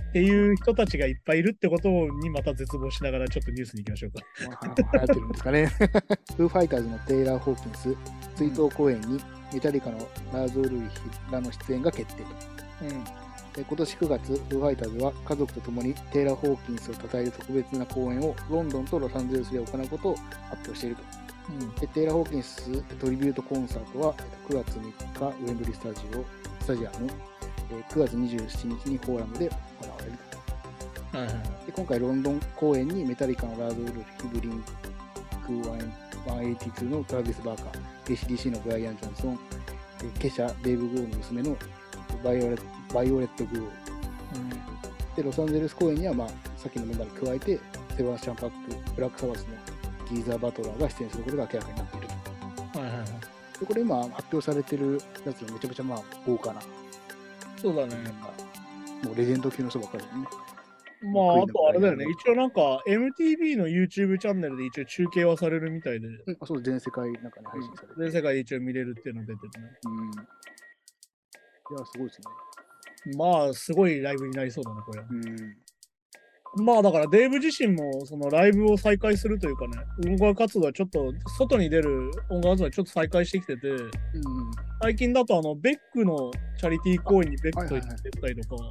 [0.00, 4.20] っていう人たちがいっぱいいるってことにまた絶望しながらちょっとニュースに行きましょうか。
[4.48, 5.66] まあ、流行ってるんですかね。
[6.36, 7.96] フーファイターズのテイラー・ホーキンス、
[8.36, 9.20] 追悼公演に
[9.52, 9.98] メタリカの
[10.32, 10.86] ラーズ・オルイヒ
[11.30, 12.28] らの出演が決定と。
[12.82, 13.04] うん。
[13.56, 20.16] え今年9月、フーファイターズは家族と共にテイラー・ホーキンスを称える特別な公演をロンドンとロサンゼルスで行うことを
[20.50, 21.02] 発表していると。
[21.50, 26.24] うんでテイラー・ホーキンストリビュートコンサートはえ9月3日、ウェンブリースタジオ
[26.62, 27.10] スタジアム、
[27.70, 31.18] え9月27日にフォーラムで行われると。
[31.18, 34.62] はいはいはいで今回、ロンドン公演にメタリカのラーズ・ウルリッヒ・ブリン
[35.46, 35.52] ク
[36.26, 39.38] 182のトラビス・バーカー、ACDC のブライアン・ジョンソン、
[40.04, 41.56] えケシャ・デイブ・グロールの娘の
[42.22, 42.56] バイオレ
[42.92, 45.16] バイオレット・グロール。
[45.16, 47.60] で、ロサンゼルス公演には、まあ、さっきのメンバーに加えて、
[47.96, 48.56] セバスチャン・バック、
[48.94, 49.46] ブラック・サバスの
[50.10, 52.08] ギーザー・バトラーが出演することが明らかになっている
[52.72, 52.78] と。
[52.80, 53.08] はいはいはい
[53.60, 56.60] で、これ今発表されてるやつはめちゃくちゃまあ豪華な、
[57.64, 57.96] そうだね。
[59.02, 60.28] もうレジェンド級の人ばっかりだよね。
[61.02, 62.04] まあ、あとあれだよね。
[62.10, 68.10] 一応なんか MTV の YouTube チャンネルで一応中継はされるみたいで、うん、あそう全世界なんかに配信されてる。
[68.10, 69.70] 全世界で一応見れるっていうの出てるね。
[69.86, 70.10] うん。
[70.12, 73.16] いや、すごいですね。
[73.16, 75.00] まあ、すごいライブになりそうだね、これ。
[75.00, 75.56] うん。
[76.56, 83.90] まあだからデーブ自身もそのライブを再開するというかね、音楽活動はちょっと外に出る音楽活動はちょっと再開してきてて、うん。
[84.82, 88.70] 最近だとあのベックのチャリティー公演にベックと行ってたりとか、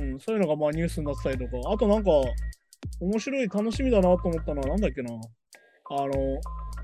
[0.00, 2.10] うん、そういうのがまあニュースになってたりとか、あとなんか
[3.00, 5.10] 面白い楽しみだなと思ったのはなんだっけな、
[5.90, 6.10] あの、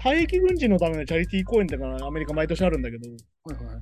[0.03, 3.09] 退役軍人のためのチャリティー公演ってかな、アメリカ毎年あるんだけど、
[3.45, 3.73] はいは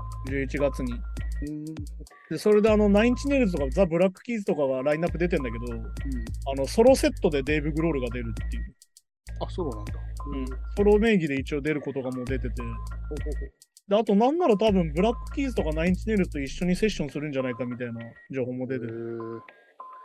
[0.40, 0.46] い。
[0.46, 0.92] 11月に。
[0.92, 1.64] うん。
[2.31, 5.81] で、それであの、ナインチネイルズとかザ・ブラックキーズとかがラインナップ出てんだけど、うん。
[5.81, 5.85] あ
[6.57, 8.74] の、ソロセットでデーブ・グロールが出るっていう。
[9.40, 9.94] あ、ソロなんだ。
[10.31, 12.62] うん、ソロ名義で一応出ることがもう出てて。
[13.88, 18.00] で、あとなんなら多分ブラックキーズとかナインチネイルズと一緒にセッションするんじゃないかみたいな
[18.31, 19.40] 情報も出てへる。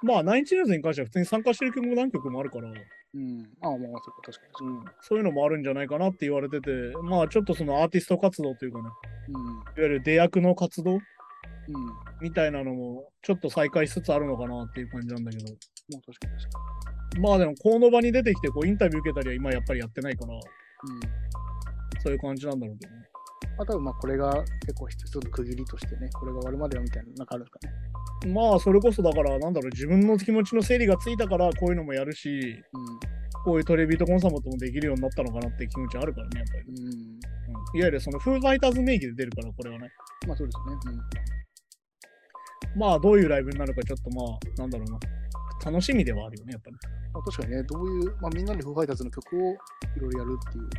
[0.03, 3.49] ーまあ、ナインチネイルズに関しては普通に参加してる曲も何曲もあるから、うん。
[3.61, 4.97] あ、まあ、そっか、確かに確かに。
[5.01, 6.69] そういうのもあるんじゃないかなって言われてて、
[7.03, 8.85] まあちょっとそのアーティスト活動というかね、
[9.29, 9.35] うん。
[9.35, 10.93] いわゆる出役の活動？
[10.95, 11.01] うん。
[12.21, 15.45] みたいなのもちょっと再開しつつあるのかなっていう感じなんだけど、
[15.91, 16.59] まあ、確かに確か
[17.21, 20.39] まあでもこの場に出てきてこうインタビュー受けたりは今やっぱりやってないから、に。
[20.39, 20.41] うん。
[22.01, 23.02] そういう感じなんだろうけどね。
[23.57, 27.59] まあ、多分まあ、これが結構一つの区切りとしてね、これが終わるまではみたいな、なんかあるんですか
[28.27, 28.33] ね？
[28.33, 32.63] まあそれこそだからなんだろう自分の気持ちの整理がついたからこういうのもやるし、うん。
[33.45, 36.63] こういうトレビートコンサートもできるようになったのかなって気持ちはあるからね、やっぱり。
[36.69, 36.87] うん。
[36.87, 37.19] うん
[37.75, 39.89] いわゆるそのフーファイターズ名義で出るから、これはね。
[40.27, 40.57] まあ、そうです
[40.91, 40.95] ね。
[42.77, 44.99] まあどういうライブになるかちょっとまあ、なんだろうな。
[45.65, 46.77] 楽しみではあるよね、やっぱり。
[47.13, 49.55] まあ、確かにね、どういう、まあ、みんなでフーファイターズの曲をい
[49.99, 50.69] ろいろやるっていう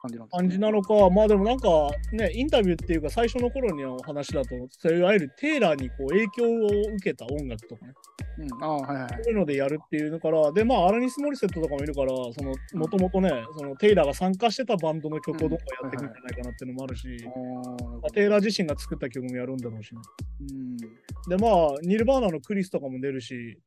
[0.00, 1.68] 感じなんです感じなのか、まあでもなんか
[2.12, 7.94] ね、インタビューっていうか最初の頃にの話だと、そういういわゆるテイラーにこう影響を受けた音楽とかね、
[8.38, 8.64] うん。
[8.64, 9.10] ああ、はいはいはい。
[9.24, 20.00] そういうのでやるっていうのから、で、まあアラニス・モリセットとかもいるから、その、もともとね、そのテイラーが参加してたバンドの曲をどんどんやっていくんじゃないかなっていうのもあるし、ああ、なるほどまあテイラー自身が作った曲もやるんだろうしね。
[20.40, 20.76] うん。
[20.76, 23.60] で、まあ、ニルバーナのクリスとかも出るし、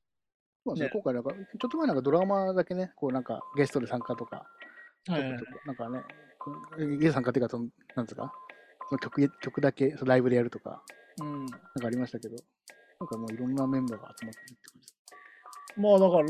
[0.65, 4.45] そうですねね今回なんか、ちょっと前なんかドラマだけね、こうなんかゲストで参加とか、
[5.07, 5.31] はいはい
[5.65, 6.01] なんかね、
[6.97, 8.33] ゲスト参加っていうか、そのなんですか、
[8.89, 10.81] その曲曲だけライブでやるとか、
[11.21, 11.45] うん。
[11.45, 12.35] なんかありましたけど、
[12.99, 14.93] なんかもういろんなメンバーが集まってるって感じ。
[15.81, 16.21] まあだか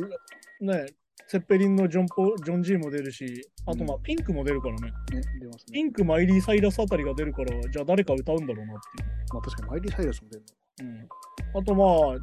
[0.68, 0.86] ら、ね、
[1.28, 3.26] セッペリンのジョンポジョン・ジーも出るし、
[3.66, 4.92] あとまあうんピンクも出るからね。
[5.12, 5.74] ね、出ますね。
[5.74, 10.46] ピンク、マイリー・サイラスあたりが出るから、じゃあ誰か歌うんだろうなってまあ確かにマイリー・サイラスも出るい
[10.82, 10.86] う。
[10.86, 11.84] うん、あとま
[12.16, 12.18] あ、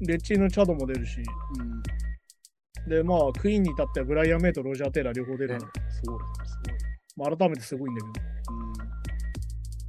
[0.00, 1.24] レッチーのチャドも出るし、の。
[1.64, 1.82] うん。
[2.90, 8.12] でまあ、クイーンに至ってはブライアン・メイとロジャー・テイラー両方出るねの、、すごいですね、すまあ、改めてすごいんだけど。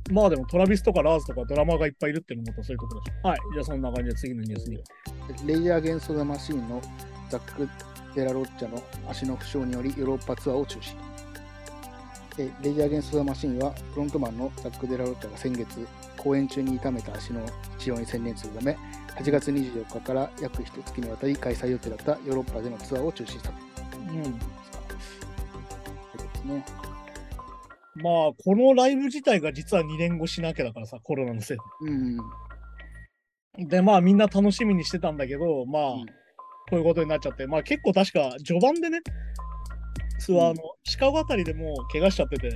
[0.08, 0.14] ごい。
[0.14, 3.12] まあでもトラビスとかラーズとかドラマーがいっぱいいるっていうのもそういうところだし。
[3.24, 4.78] はい、じゃあそんな感じで次のニュースに。
[4.78, 5.48] うん。
[5.48, 6.80] レイヤー・ゲンスト・ザ・マシーンの
[7.32, 7.68] ザック・
[8.14, 10.96] デラロッチャの足の負傷によりヨーロッパツアーを中止。
[12.38, 17.46] でレイヤー・ゲンスト・ザ・マシーンはフロントマンのザック・デラロッチャが先月、公演中に痛めた足の
[17.78, 18.78] 治療に専念するため、
[19.18, 23.56] 8月24日から約1月にわたり開催予定だったヨーロッパでのツアーを中止したと
[24.14, 24.40] いううん。
[24.40, 24.40] で
[26.36, 26.66] すね。
[27.96, 32.18] まあ、このライブ自体が実は2年越しなわけだからさ、コロナのせいうん。
[33.58, 33.66] で。
[33.78, 36.06] で、まあみんな楽しみにしてたんだけど、まあ、うん
[36.70, 39.02] こういうことになっちゃって、まあ結構確か序盤でね、
[40.22, 42.54] ツアーのシカゴあたりでもう怪我しちゃってて、は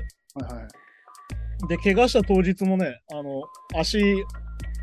[0.50, 1.68] いはい。
[1.68, 3.44] で、怪我した当日もね、あの、
[3.76, 4.00] 足、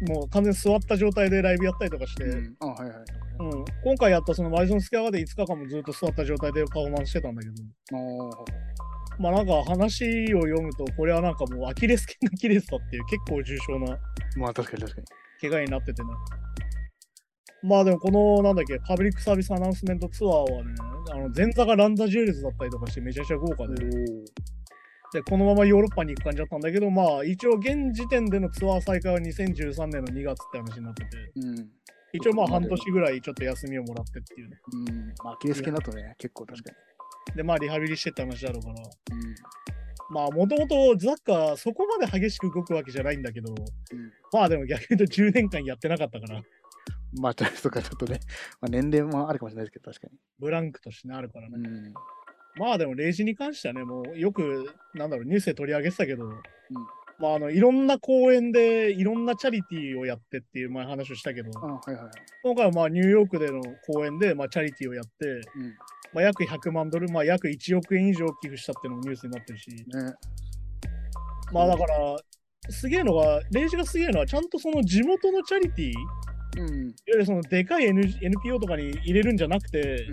[0.08, 2.98] もう完全に座った状態でライブやったりとかして、うん、あはいはい。
[3.38, 7.54] うん、今回やったそのマイソンスケアで5日間もずっと座った状態でパフォーマンスしてたんだけど、
[9.18, 13.98] まあなんか話を読むと、これはなんかもうアキレス腱が切れてたっていう結構重症な
[14.36, 15.06] まあ確かに確かに。
[15.40, 16.08] 怪我になっててね。
[17.62, 20.74] まあでもこのなんだっけ、パブリックサービスアナウンスメントツアーはね、
[21.12, 23.74] あの前座がランザジュエルズだったりとかしてめちゃくちゃ豪華で、
[25.12, 31.68] で、このままヨーロッパに行く感じだったんだけど、まあ、一応現時点でのツアー再開は2013年の2月って話になってて、うん。
[32.14, 34.56] 一応まあ半年ぐらいちょっと休みをもらってっていうね。
[34.88, 35.14] うん。
[35.22, 36.72] まあ、アキレス腱だとね、結構確か
[37.36, 38.74] で、まあリハビリしてって話だろうから。
[38.74, 38.80] に。
[38.80, 39.34] うん。
[40.10, 46.42] まあ、もともとザッカーそこまで激しく動くわけじゃないんだけど、うんまあでも逆に言うと10年間やってなかったから、
[47.20, 48.20] まあ、ちょっとかちょっとね、
[48.60, 51.58] まあ、年齢もあるかもしれないですけど、確かブランクとしてねあるからね。
[51.58, 51.66] に。
[51.66, 51.94] うん。
[52.56, 56.28] まあでも、レイジに関してはね、もうよく、なんだろう、ニュースで取り上げてたけど、
[57.18, 62.12] まあ、あの、いろんな公演でいろんなチャリティーをやってっていう前話をしたけど、あはいはいはい。
[62.42, 65.42] 今回はまあニューヨークでの公演でまあチャリティーをやって、うん。
[66.12, 69.84] まあ、約100万ドル、まあ、約1億円以上寄付したっていうのもニュースになってるし、ね。
[71.52, 72.16] まあだから、
[72.70, 75.94] すげえのが、レイジがすげえのは、ちゃんとその地元のチャリティー、
[76.56, 76.94] いわうん。
[77.06, 80.06] ゆるそのでかい、N、NPO とかに入れるんじゃなくて、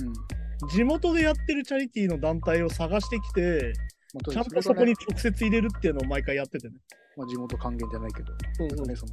[0.62, 0.67] うん。
[0.69, 3.73] 地元でやってるチャリティーの団体を探してきて、
[4.13, 6.75] まあちゃんとそこに直接入れるっていうのを毎回やっててね。
[7.15, 9.12] まあ、地元還元じゃないけど、そうそうね、その、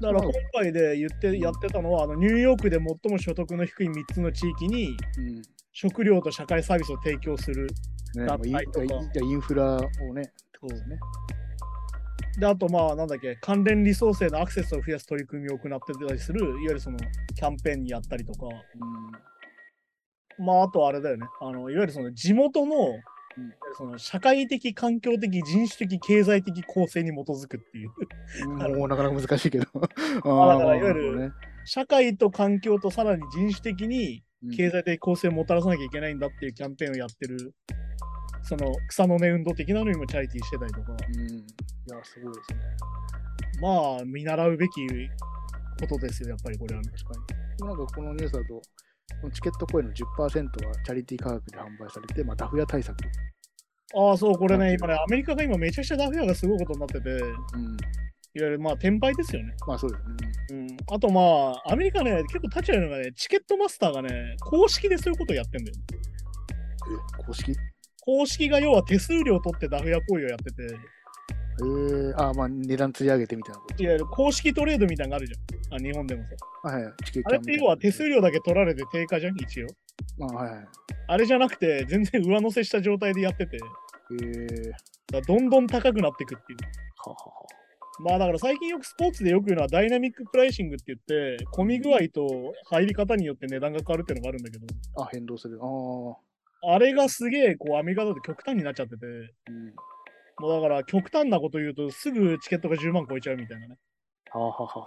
[0.00, 5.42] だから今回で言ってやってたのは、あのニューヨークで最も所得の低い3つの地域にうん。
[5.80, 7.68] 食料と社会サービスを提供する。
[8.16, 10.98] ね、だまあインったりとかじゃあインフラをね、ってことですね。
[12.38, 16.98] で、あとまあ、なんだっけ、関連リソースへのアクセスを増やす取り組みを行ってたりする、いわゆるその
[17.34, 20.44] キャンペーンにやったりとか、うん。
[20.44, 22.74] まあ、あとあれだよね、あのいわゆるその地元の、
[23.76, 27.90] その社会的、環境的、人種的、経済的構成に基づくっていう。
[28.48, 29.66] もう なかなか難しいけど。
[29.74, 31.32] あだからいわゆる
[31.64, 37.52] 社会と環境とさらに人種的にうん経済的構成をもたらさなきゃいけないんだっていうキャンペーンをやってる、
[38.42, 41.46] その草の根運動的なのにもチャリティーしてたりとか、うん。
[41.90, 42.60] いや、すごいですね。
[43.60, 44.86] まあ、見習うべき
[45.80, 46.90] ことですよ、やっぱりこれはね。
[46.90, 47.66] 確かに。
[47.66, 48.62] なんかこのニュースだと、こ
[49.24, 52.96] のチケットコインの10%はチャリティー価格で販売されて、まあ、ダフ屋対策。
[53.94, 57.76] ああ、そう、これね、今ね、アメリカが今めちゃくちゃダフ屋がすごいことになってて、うん。
[58.34, 59.54] いわゆるまあ、転売ですよね。
[59.66, 60.14] まあそうですね。
[60.50, 60.94] うん。
[60.94, 61.20] あとま
[61.66, 65.76] あ、アメリカね、結構立ち会うのがね、チケットマスターがね、公式でそういうことをやってんだよ。
[67.18, 67.56] え、公式？
[68.00, 70.62] 公式が要は手数料を取ってダフ屋行為をやってて、
[71.60, 73.82] えー、あまあ値段釣り上げてみたいなこと。
[73.82, 75.76] いわゆる公式トレードみたいなのがあるじゃん。
[75.76, 76.30] あ日本でもさ。
[76.62, 76.92] はいはい、
[77.24, 79.66] あれって要は手数料だけ取られて定価じゃん、一応。
[80.22, 80.66] あはいはい。
[81.08, 83.72] あれじゃなくて、全然上乗せした状態でやってて、だか
[84.10, 84.72] えー、
[85.12, 86.58] らどんどん高くなっていくっていう。
[87.04, 87.32] ははは。
[88.00, 94.66] まあだから最近よくスポーツでよく言うのはダイナミックプライシングって言って、混み具合と入り方によって値段が変わるっていうのがあるんだけど、
[95.02, 95.58] あ、変動する。
[95.60, 96.74] ああ。
[96.74, 99.74] あれがすげえこうアメリカだと極端になっちゃってて、うん。
[100.40, 103.76] もうだから極端なこと言うとすぐチケットが10万超えちゃうみたいなね。
[104.30, 104.86] はあはあはあは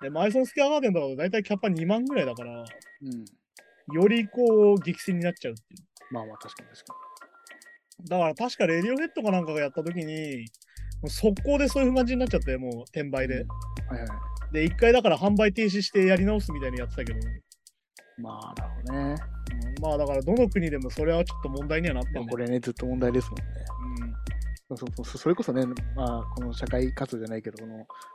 [0.00, 0.04] あ。
[0.04, 2.64] で、マイソンスケアガーデンとかだと大体キャパ2万ぐらいだから、う
[3.04, 3.94] ん。
[3.94, 6.14] よりこう激戦になっちゃうっていう。
[6.14, 6.94] まあまあ確かに確か
[8.08, 10.46] だから確かレディオヘッドかなんかがやった時に、
[11.02, 13.44] もう速攻でそういう感じになっちゃって、もう転売で。
[13.44, 13.44] に。
[13.88, 14.08] はいはい。
[14.52, 17.18] で、一回だから販売停止してやり直すみたいにやってたけど、
[18.18, 19.00] まあなるほどね。
[19.00, 19.40] うん
[19.80, 23.44] まあだからどの国でもそれはちょっと問題にはなってんねまあこれね、ずっと問題ですもんね。
[24.70, 27.66] うんそうそうそうそれこそね、まあ、この社会活動じゃないけど、こ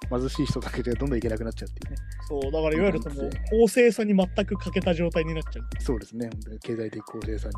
[0.10, 1.98] の貧しい人だけでどんどんいけなくなっちゃうっていうね。
[2.28, 6.30] そう、だからいわゆるその公正さに全く欠けた状態になっちゃうっそうですね、
[6.64, 7.56] 経済的公正さに。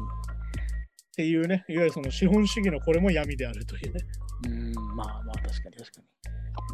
[1.16, 4.02] ていうね、いわゆるその資本主義のこれも闇であるというね。
[4.48, 6.08] うん、まあまあ、確かに確かに。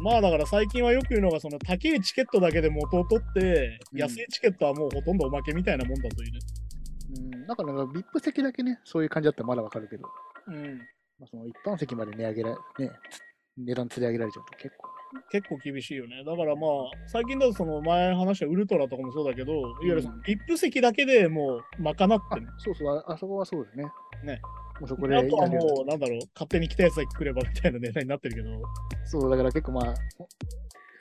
[0.02, 6.38] まあだから最近はよく言うのが、その高いチケットだけで元を取って、うん安いチケットはもうほとんどおまけみたいなもんだというね。
[7.16, 10.08] うん、なんかなんか、VIP 席だけね、そういう感じだったらまだわかるけど、
[10.48, 10.80] うん。
[11.18, 12.56] まあ、その一般席まで値上げら、ね、
[13.56, 14.94] 値段釣り上げられちゃうと結構ね。
[15.30, 16.24] 結構厳しいよね。
[16.24, 16.70] だからまあ、
[17.06, 22.46] 最近だとその前話したウルトラとかもそうだけど、いわゆるそのうん VIP 席だけでもう賄あってね。
[22.58, 23.84] そうそうあ、あそこはそうですね。
[24.24, 24.40] ね。
[24.80, 28.62] もうそこであとはもう、なんだろう、勝手に来たやつだけ来ればみたいな値段になってるけど、
[29.04, 29.94] そう、だから結構まあ、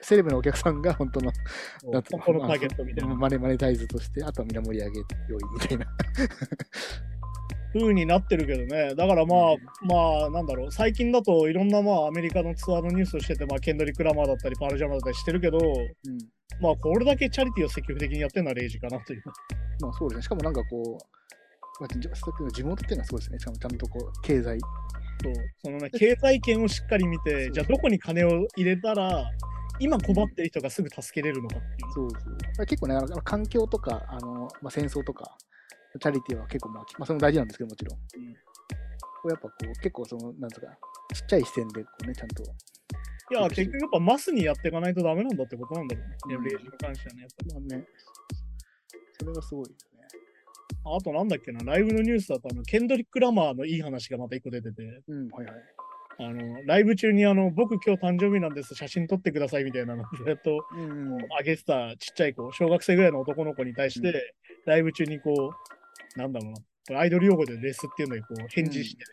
[0.02, 1.32] セレブのお客さんが本当の、
[1.92, 5.00] なんつう本当のターゲットみたいなマネマネタイズとして、あとはみんな盛り上げ
[5.30, 5.88] 要因みたいな。
[7.74, 8.96] 風になってるけどね。
[8.96, 9.58] だからまあ、うん
[9.88, 16.18] まあ、なんだろう、最近だといろんなまあアメリカのツアーのニュースをしてて、まあ、ケンドリック・ラマーだったり、パールジャマだったりしてるけど、うん。
[16.62, 19.24] まあ、これだけチャリティーを積極的にやってるのはレイジかなという。
[19.82, 20.24] まあそうですね。
[20.24, 23.40] しかもなんかこう、まあ、地元っていうのはそうですね。
[23.40, 24.60] しかもちゃんとこう、経済。
[24.60, 25.34] そう
[25.64, 29.26] そのね、経済圏をしっかり見て、じゃあどこに金を入れたら、
[29.80, 31.94] 今困ってる人がすぐ助けれるのかっていう。
[31.94, 32.18] そうそ
[32.64, 32.66] う。
[32.66, 35.38] 結構ね、環境とか、あのまあ、戦争とか、
[36.00, 38.00] チャリティーは結構、まあ、まあ、それも大事なんですけど、もちろん。
[38.00, 38.36] うん
[39.24, 40.68] こうやっぱこう、結構その、なんつうか、
[41.14, 42.44] ちっちゃい視点でこうね、ちゃんと。
[42.44, 42.48] い
[43.34, 46.36] や、結局やっぱマスにやっていかないとダメなんだってことなんだろうね。
[46.36, 47.54] うんレイジに関してはね、やっぱり。
[47.54, 47.88] まあね、
[49.18, 50.02] それがすごいですね。
[50.86, 55.56] あとなんだっけな、ライブのニュースだと、あの、ケンドリック・ラマーのいい話がまた一個出てて、うん、はいはい。
[56.20, 61.18] あの、ライブ中にあの、僕今日誕生日なんです、写真撮ってくださいみたいなのをずっとうん。
[61.40, 65.83] あげてたちっちゃい子、小学生ぐらいの男の子に対して、ライブ中にこう、
[66.16, 66.54] なんだろ
[66.90, 69.04] うな、アイドル用語でレスっていうのにこう返事して、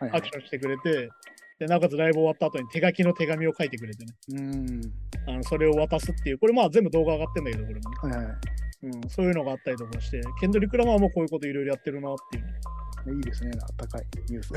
[0.00, 0.18] はいはい。
[0.20, 1.10] アクションしてくれて、
[1.58, 4.80] で、なおかつライブ終わった後に手書きの手紙を書いてくれてね、うん。
[5.28, 8.08] あのそれを渡すっていう、これまあ全部動画上がってんだけど、これも。
[8.08, 8.36] ね、はいはい。
[8.82, 12.44] うん、そういうのがあったりとかして、ケンドリック・ラマーもこういうこといろいろやってるなっていう。
[12.44, 14.06] ね、いいですね、あったかい。
[14.30, 14.48] ニュース。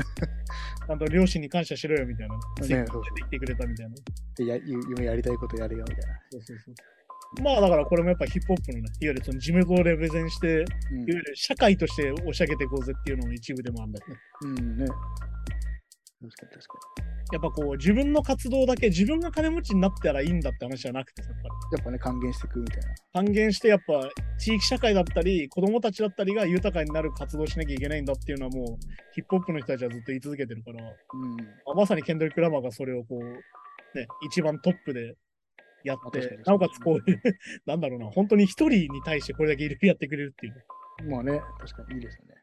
[0.88, 3.94] ゃんと両親に感謝しろよみたいな、ねツイッターで言ってくれたみたいな。
[4.36, 6.20] でやゆ夢やりたいことやるよみたいな。
[6.30, 6.74] そうそうそう
[7.42, 14.16] まあだからこれもやっぱヒップホップのね、いわゆるその地元をレベゼンして、いわうんゆる社会として押し上げていこうぜっていうのの一部でもあるんだよね。
[14.42, 14.86] うんね。
[14.86, 21.48] 確かに確かやっぱこう自分の活動だけ自分が金持ちになったらいいんだって話じゃなくてさ、やっぱ。
[21.76, 22.86] やっぱね、還元していくみたいな。
[23.12, 28.66] 還元してやっぱ地域社会だったり子供たちだったりが豊かになる活動しなきゃいけないんだっていうのはもう
[29.14, 31.36] ヒップホップの人たちはずっと言い続けてるから、うん。
[31.36, 35.14] まあまさにケンドリック・ラマーがそれをこう、ね、一番トップで
[35.84, 37.22] やってなおかつこういう、
[37.66, 40.64] なんだろうな、本当に一人に対してこれだけいろいろやってくれるっていう。
[41.10, 42.34] まあね、確かにいいですよね。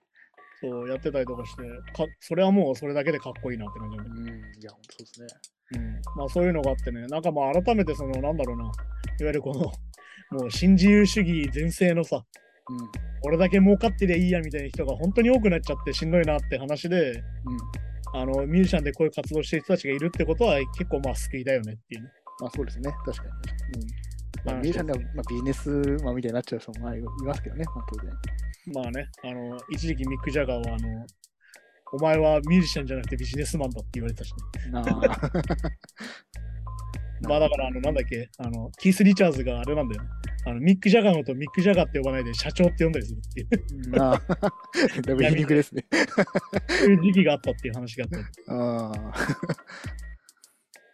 [0.62, 4.28] そうやってたりとかしてか、それはもうそれだけでかっこいいなって感じなんだうん。
[4.28, 4.32] い
[4.64, 5.28] や、本当そうですね。
[5.74, 8.72] うん、まあそういうのがあってね、なんかまあ改めてその、なんだろうな、いわ
[9.20, 9.60] ゆるこの、
[10.40, 12.24] もう新自由主義全盛のさ、
[12.70, 12.90] うん。
[13.24, 17.22] 俺だけ儲かってりゃいいやみたいな人が本当に多くなっちゃってしんどいなって話で、うん。
[18.14, 22.10] あのミュージシャンでこういう活動してる人たちがいるってことは結構まあ救いだよねっていうね。
[22.42, 22.92] まあそうですね。
[23.06, 23.30] 確かに。
[23.30, 23.34] う
[23.86, 24.12] ん
[24.44, 25.70] まあ、ミュージシャンでは、まあ、ビジネス
[26.04, 28.12] マンみたいになっちゃう人もまあいますけどね、まあ当然。
[28.74, 31.06] まあね、あの、一時期ミック・ジャガーは、あの、
[31.94, 34.34] お前はミュージシャンじゃなくてビジネスマンだって言われてたし
[34.66, 34.72] ね。
[34.72, 34.84] なあ。
[37.30, 40.10] まあだから、あの、なんだっけ、あの、キース・リチャーズがあれなんだよね。
[40.46, 43.50] あの、ミック・ジャガーのことミック・ジャガーって呼ばないで社長って呼んだりするっていう、
[43.92, 44.18] なあ。
[45.06, 45.86] だいぶ皮肉ですね。
[46.68, 48.24] そういう時期があったっていう話があったり。
[48.48, 49.14] ああ。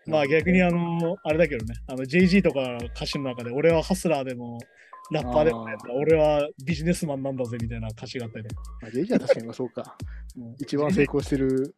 [0.08, 4.60] まあ逆にあの、あれだけどね、あの JG とか歌詞の中で、俺はハスラーでも、
[5.12, 8.62] ラッパーでもないから俺はビジネスマンなんだぜみたいな歌詞があったりとか。
[8.82, 9.98] まあ、JJ は確かにまあそうか。
[10.38, 11.76] うん一番成功してる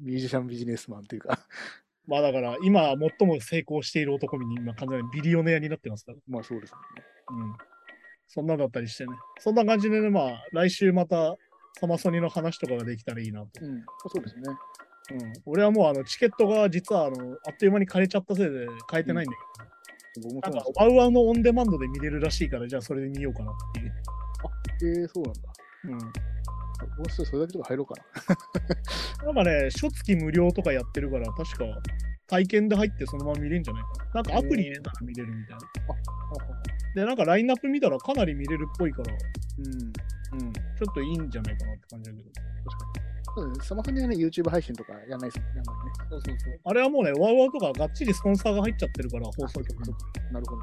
[0.00, 1.38] ミュージシャンビジネスマンというか、
[2.06, 6.18] まあだから、今最も成功している男に今完全にビリオネアになってますから。
[6.28, 6.78] まあそうですね。
[7.30, 7.56] うん。
[8.28, 9.12] そんなだったりしてね。
[9.38, 11.36] そんな感じでね、まあ来週また
[11.78, 13.64] サマソニの話とかができたらいいなと。
[13.64, 13.84] うん。
[14.08, 14.42] そうですね。
[15.12, 15.32] うん。
[15.46, 19.36] 俺はもうあのチケットが実はあのあっという間に枯れちゃったせいで買えてないんだ
[20.14, 23.86] けど、そうなんかワウワウのオンデマンドで見れるらしいから、じゃあそれで見ようかなっていう。
[23.86, 24.02] なんで
[24.78, 25.02] すよ。
[25.02, 25.40] えー、そうなんだ。
[25.84, 25.92] うん。
[25.92, 27.94] もうちょっとそれだけとか入ろうか
[29.22, 29.32] な。
[29.32, 31.64] なんかね、初月無料とかやってるから、確か
[32.26, 34.14] 体験で入ってそのまま見れるんじゃないかな。
[34.14, 35.60] なんかアプリ入れたら見れるみたいな。
[36.94, 39.14] で、なんかラインナップ見たらかなり見れるっぽいから、
[39.58, 40.40] うん。
[40.40, 42.30] うん、ちょっといいんじゃないかなって感じだけど。
[43.34, 43.66] そうですね。
[43.66, 45.62] スマホにはね、YouTube 配信とかやんないですもんね。
[45.66, 45.94] あんまりね。
[46.10, 46.60] そうそうそう。
[46.64, 49.98] あれはもうね、ワウワウとかがっちりスポンサーが入っちゃってるから、放送局とか。
[50.32, 50.62] なるほど。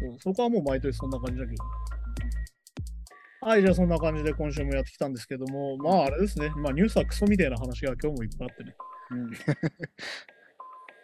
[0.00, 1.64] そうそこはもう毎年そんな感じだけど。
[3.40, 8.74] はい、じゃあそんな感じで今週もやってきたんですけども、まああれですね、まあニュースはクソみたいな話が今日もいっぱいあってね。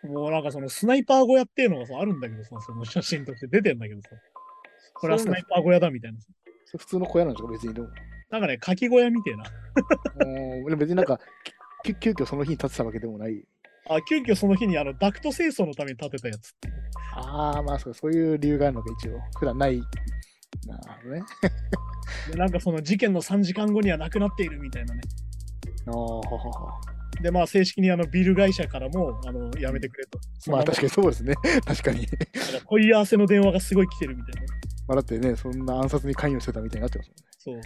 [0.05, 0.13] うん。
[0.15, 4.11] もうなんかそのスナイパー小屋っていうのがさ、あるんだけどさ、その写真として出てんだけどさ、
[4.95, 6.29] これはスナイパー小屋だみたいなさ。
[6.67, 7.53] それ普通の小屋なんですか？
[7.53, 7.89] 別にでも。
[8.31, 9.45] なんかね、かき小屋みたいな。
[10.25, 11.21] おーでも別になんか、
[11.85, 13.45] き急遽その日に建てたわけでもない。
[13.89, 16.55] あ、急遽その日にあのダクト清掃のために建てたやつ。
[17.17, 19.19] ああ、まあそうそういう理由があるのか、一応。
[19.39, 19.79] 普段ない。
[20.67, 21.23] なるほどね。
[22.33, 25.01] で、なんかその事件の3時間後にはなくなっているみたいなね。
[25.87, 26.81] ああ、ははは。
[27.21, 30.19] で、まあ正式にあのビル会社からも、あの、やめてくれと。
[30.51, 31.35] まあ確かにそうですね。
[31.65, 32.01] 確かに。
[32.01, 32.07] に。
[32.69, 34.53] 問い合わせの電話がすごい来てるみたいな。
[34.89, 37.61] まあだってね、そんな暗殺に関与してたみたいになってますそう。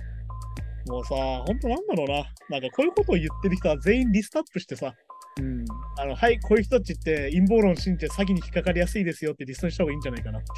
[0.88, 2.14] もうさ、ほんとなんだろうな。
[2.48, 4.94] なんかこういうことを言ってる人は全員リストアップしてさ。
[5.38, 5.64] うん。
[5.98, 10.48] あの、はい、こういう人たちって陰謀論信じて詐欺に引っかかりやすいですよってリストにした方がいいんじゃないかなって。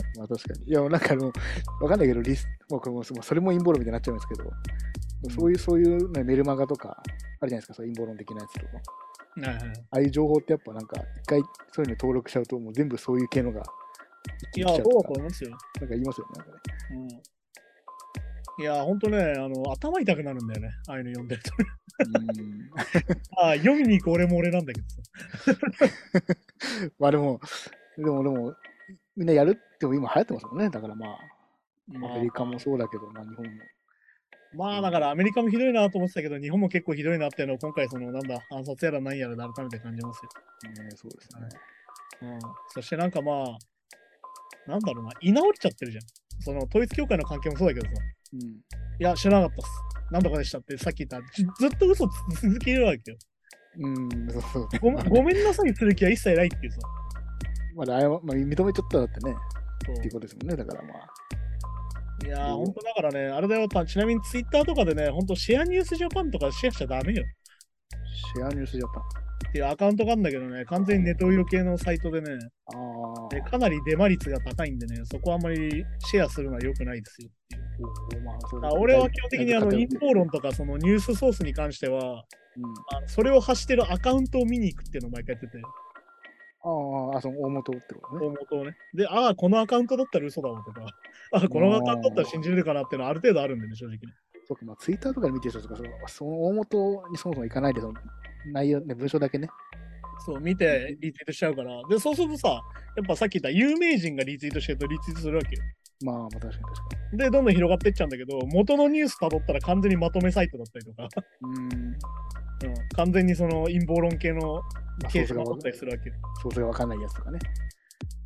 [0.18, 0.68] まあ確かに。
[0.68, 1.32] いや、なんかあの、
[1.80, 4.50] わかんないけど、リスもうこれもまあそれも陰謀論みたいになっちゃうんですけど、
[5.34, 7.02] そういう、そういう、ね、メルマガとか、
[7.40, 8.72] あるじゃないですか、そう陰謀論的なやつとか。
[9.48, 9.72] はいはい。
[9.90, 11.40] ああいう情報ってやっぱなんか、一回
[11.72, 13.62] そういうの登録しちゃうと、もう全部そういう系のが
[14.56, 15.50] いや、そううだと思いますよ。
[15.50, 16.38] なんか言いますよね。
[16.38, 16.60] なんかね
[16.90, 17.35] うん。
[18.58, 20.70] いや、ほんとね、あの、頭痛くなるんだよね。
[20.88, 21.52] ああいうの読んでると。
[21.58, 22.70] うん
[23.38, 24.96] ああ、読みに行く俺も俺なんだけどさ。
[26.98, 27.40] まあでも、
[27.96, 28.54] でも、でも、
[29.16, 30.70] みんなやるっても今流行ってますもんね。
[30.70, 31.18] だからまあ、
[31.88, 33.52] まあアメリカもそうだけど、まあ日本も。
[34.54, 42.28] まあだからアメリカもひどいなと思ってたけど、日本も結構ひどいなっていうのを今回そのなんだ、暗殺やら何やらで改めて感じますね、そうですね。
[42.28, 42.34] よ。
[42.34, 42.40] うん。
[42.68, 46.04] そしてなんかまあ、なんだろうな、居直っちゃってるじゃん。
[46.40, 48.02] その統一教会の関係もそうだけどさ、
[48.32, 48.40] うん。
[48.40, 48.54] い
[48.98, 50.12] や、知らなかったっす。
[50.12, 51.20] なんとかでしたってさっき言った。
[51.32, 53.16] ずずっと嘘つ続けるわけよ。
[53.78, 54.68] うん、そうそう。
[54.80, 56.78] ごめごめんなさいする気は一切ないっていうさ。
[57.74, 59.34] まだ、謝まあ、認めちゃったらってね、
[59.92, 60.56] っていうことですもんね。
[60.56, 62.26] だからまあ。
[62.26, 67.24] いやー、うんほんとだからね、あれだよ、たちなみにツイッターとかでね、ほんとシェアニュースジャパンとかシェアしちゃダメよ。
[68.34, 69.25] シェアニュースジャパン。
[69.56, 72.28] っていうアカウントがあるんだけどね、完全にネトウヨ系のサイトでね、
[72.66, 77.30] あでかなりデマ率が高いんでね、そこはあんまりシェアするのは良くないですよ
[78.60, 81.98] まあ、俺は基本的にあの陰謀論とかそのニュースソースに関しては、
[82.56, 82.64] うん、
[82.96, 85.58] あのそれを発してるアカウントを見に行くっていうのを毎回やってて、
[86.64, 86.68] あ
[87.14, 88.26] あ、あその大元ってことね。
[88.26, 88.76] 大元をね。
[88.94, 90.86] で、ああ、このアカウントだったら嘘だわとか、
[91.32, 94.00] ああ、このアカウントだったら信じれるかなっていうのはある程度あるんでね、正直ね。
[94.46, 97.94] そうか、まあ、ツイッターとかで見てる人とか、そのその大元にそもそも行かないで、その
[98.52, 99.48] 内容、ね、文章だけね。
[100.24, 101.70] そう、見てリツイートしちゃうから。
[101.88, 105.62] で、そうするとさ、やっぱさっき言った有名人がリツイートしてるとリツイートするわけよ。
[106.04, 111.08] まあ、まあ、確かに確かで、どんどん広がってっちゃうんだけど、元のニュース辿ったら完全にまとめサイトだったりとか、
[111.42, 111.48] に。
[111.48, 111.72] うん。
[112.68, 114.40] うん、完全にその陰謀論系の
[115.02, 116.14] まあ、ケースがあったりするわけよ。
[116.42, 117.38] ソースがわかんないやつとかね。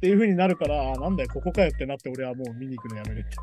[0.00, 3.36] っていう風になるから、あなんだよ、ここかよってなって、俺はもう見に行くのやめるって。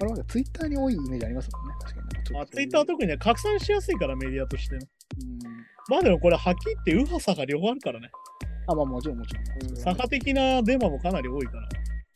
[0.00, 1.74] あれはツイッターに多いイメージありますもんね。
[1.82, 4.88] 確かにまあ、ツイッターは特にね、拡散しやすいから、メディアとしてね。
[5.20, 5.38] うん。
[5.90, 8.10] まあでもこれ、はっきり言って、右派左派両方あるからね。
[8.68, 9.44] あ、まあ、もちろん、もちろん。
[9.76, 11.68] 左派的なデマもかなり多いから。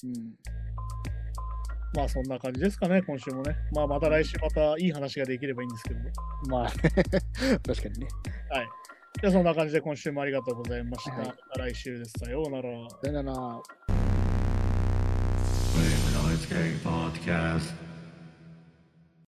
[0.05, 0.35] うん。
[1.93, 3.57] まあそんな感じですかね、今週もね。
[3.73, 6.01] まあまた来週またいい話ができればいいんですけど。
[6.49, 6.71] まあ、
[7.67, 8.09] 確かにね。
[8.49, 8.69] はい。
[9.21, 11.13] じゃあそんな感じで今週もありがとうございました。
[11.13, 12.15] はいまた来週です。
[12.25, 12.89] さようなら。
[12.89, 13.61] さよなら。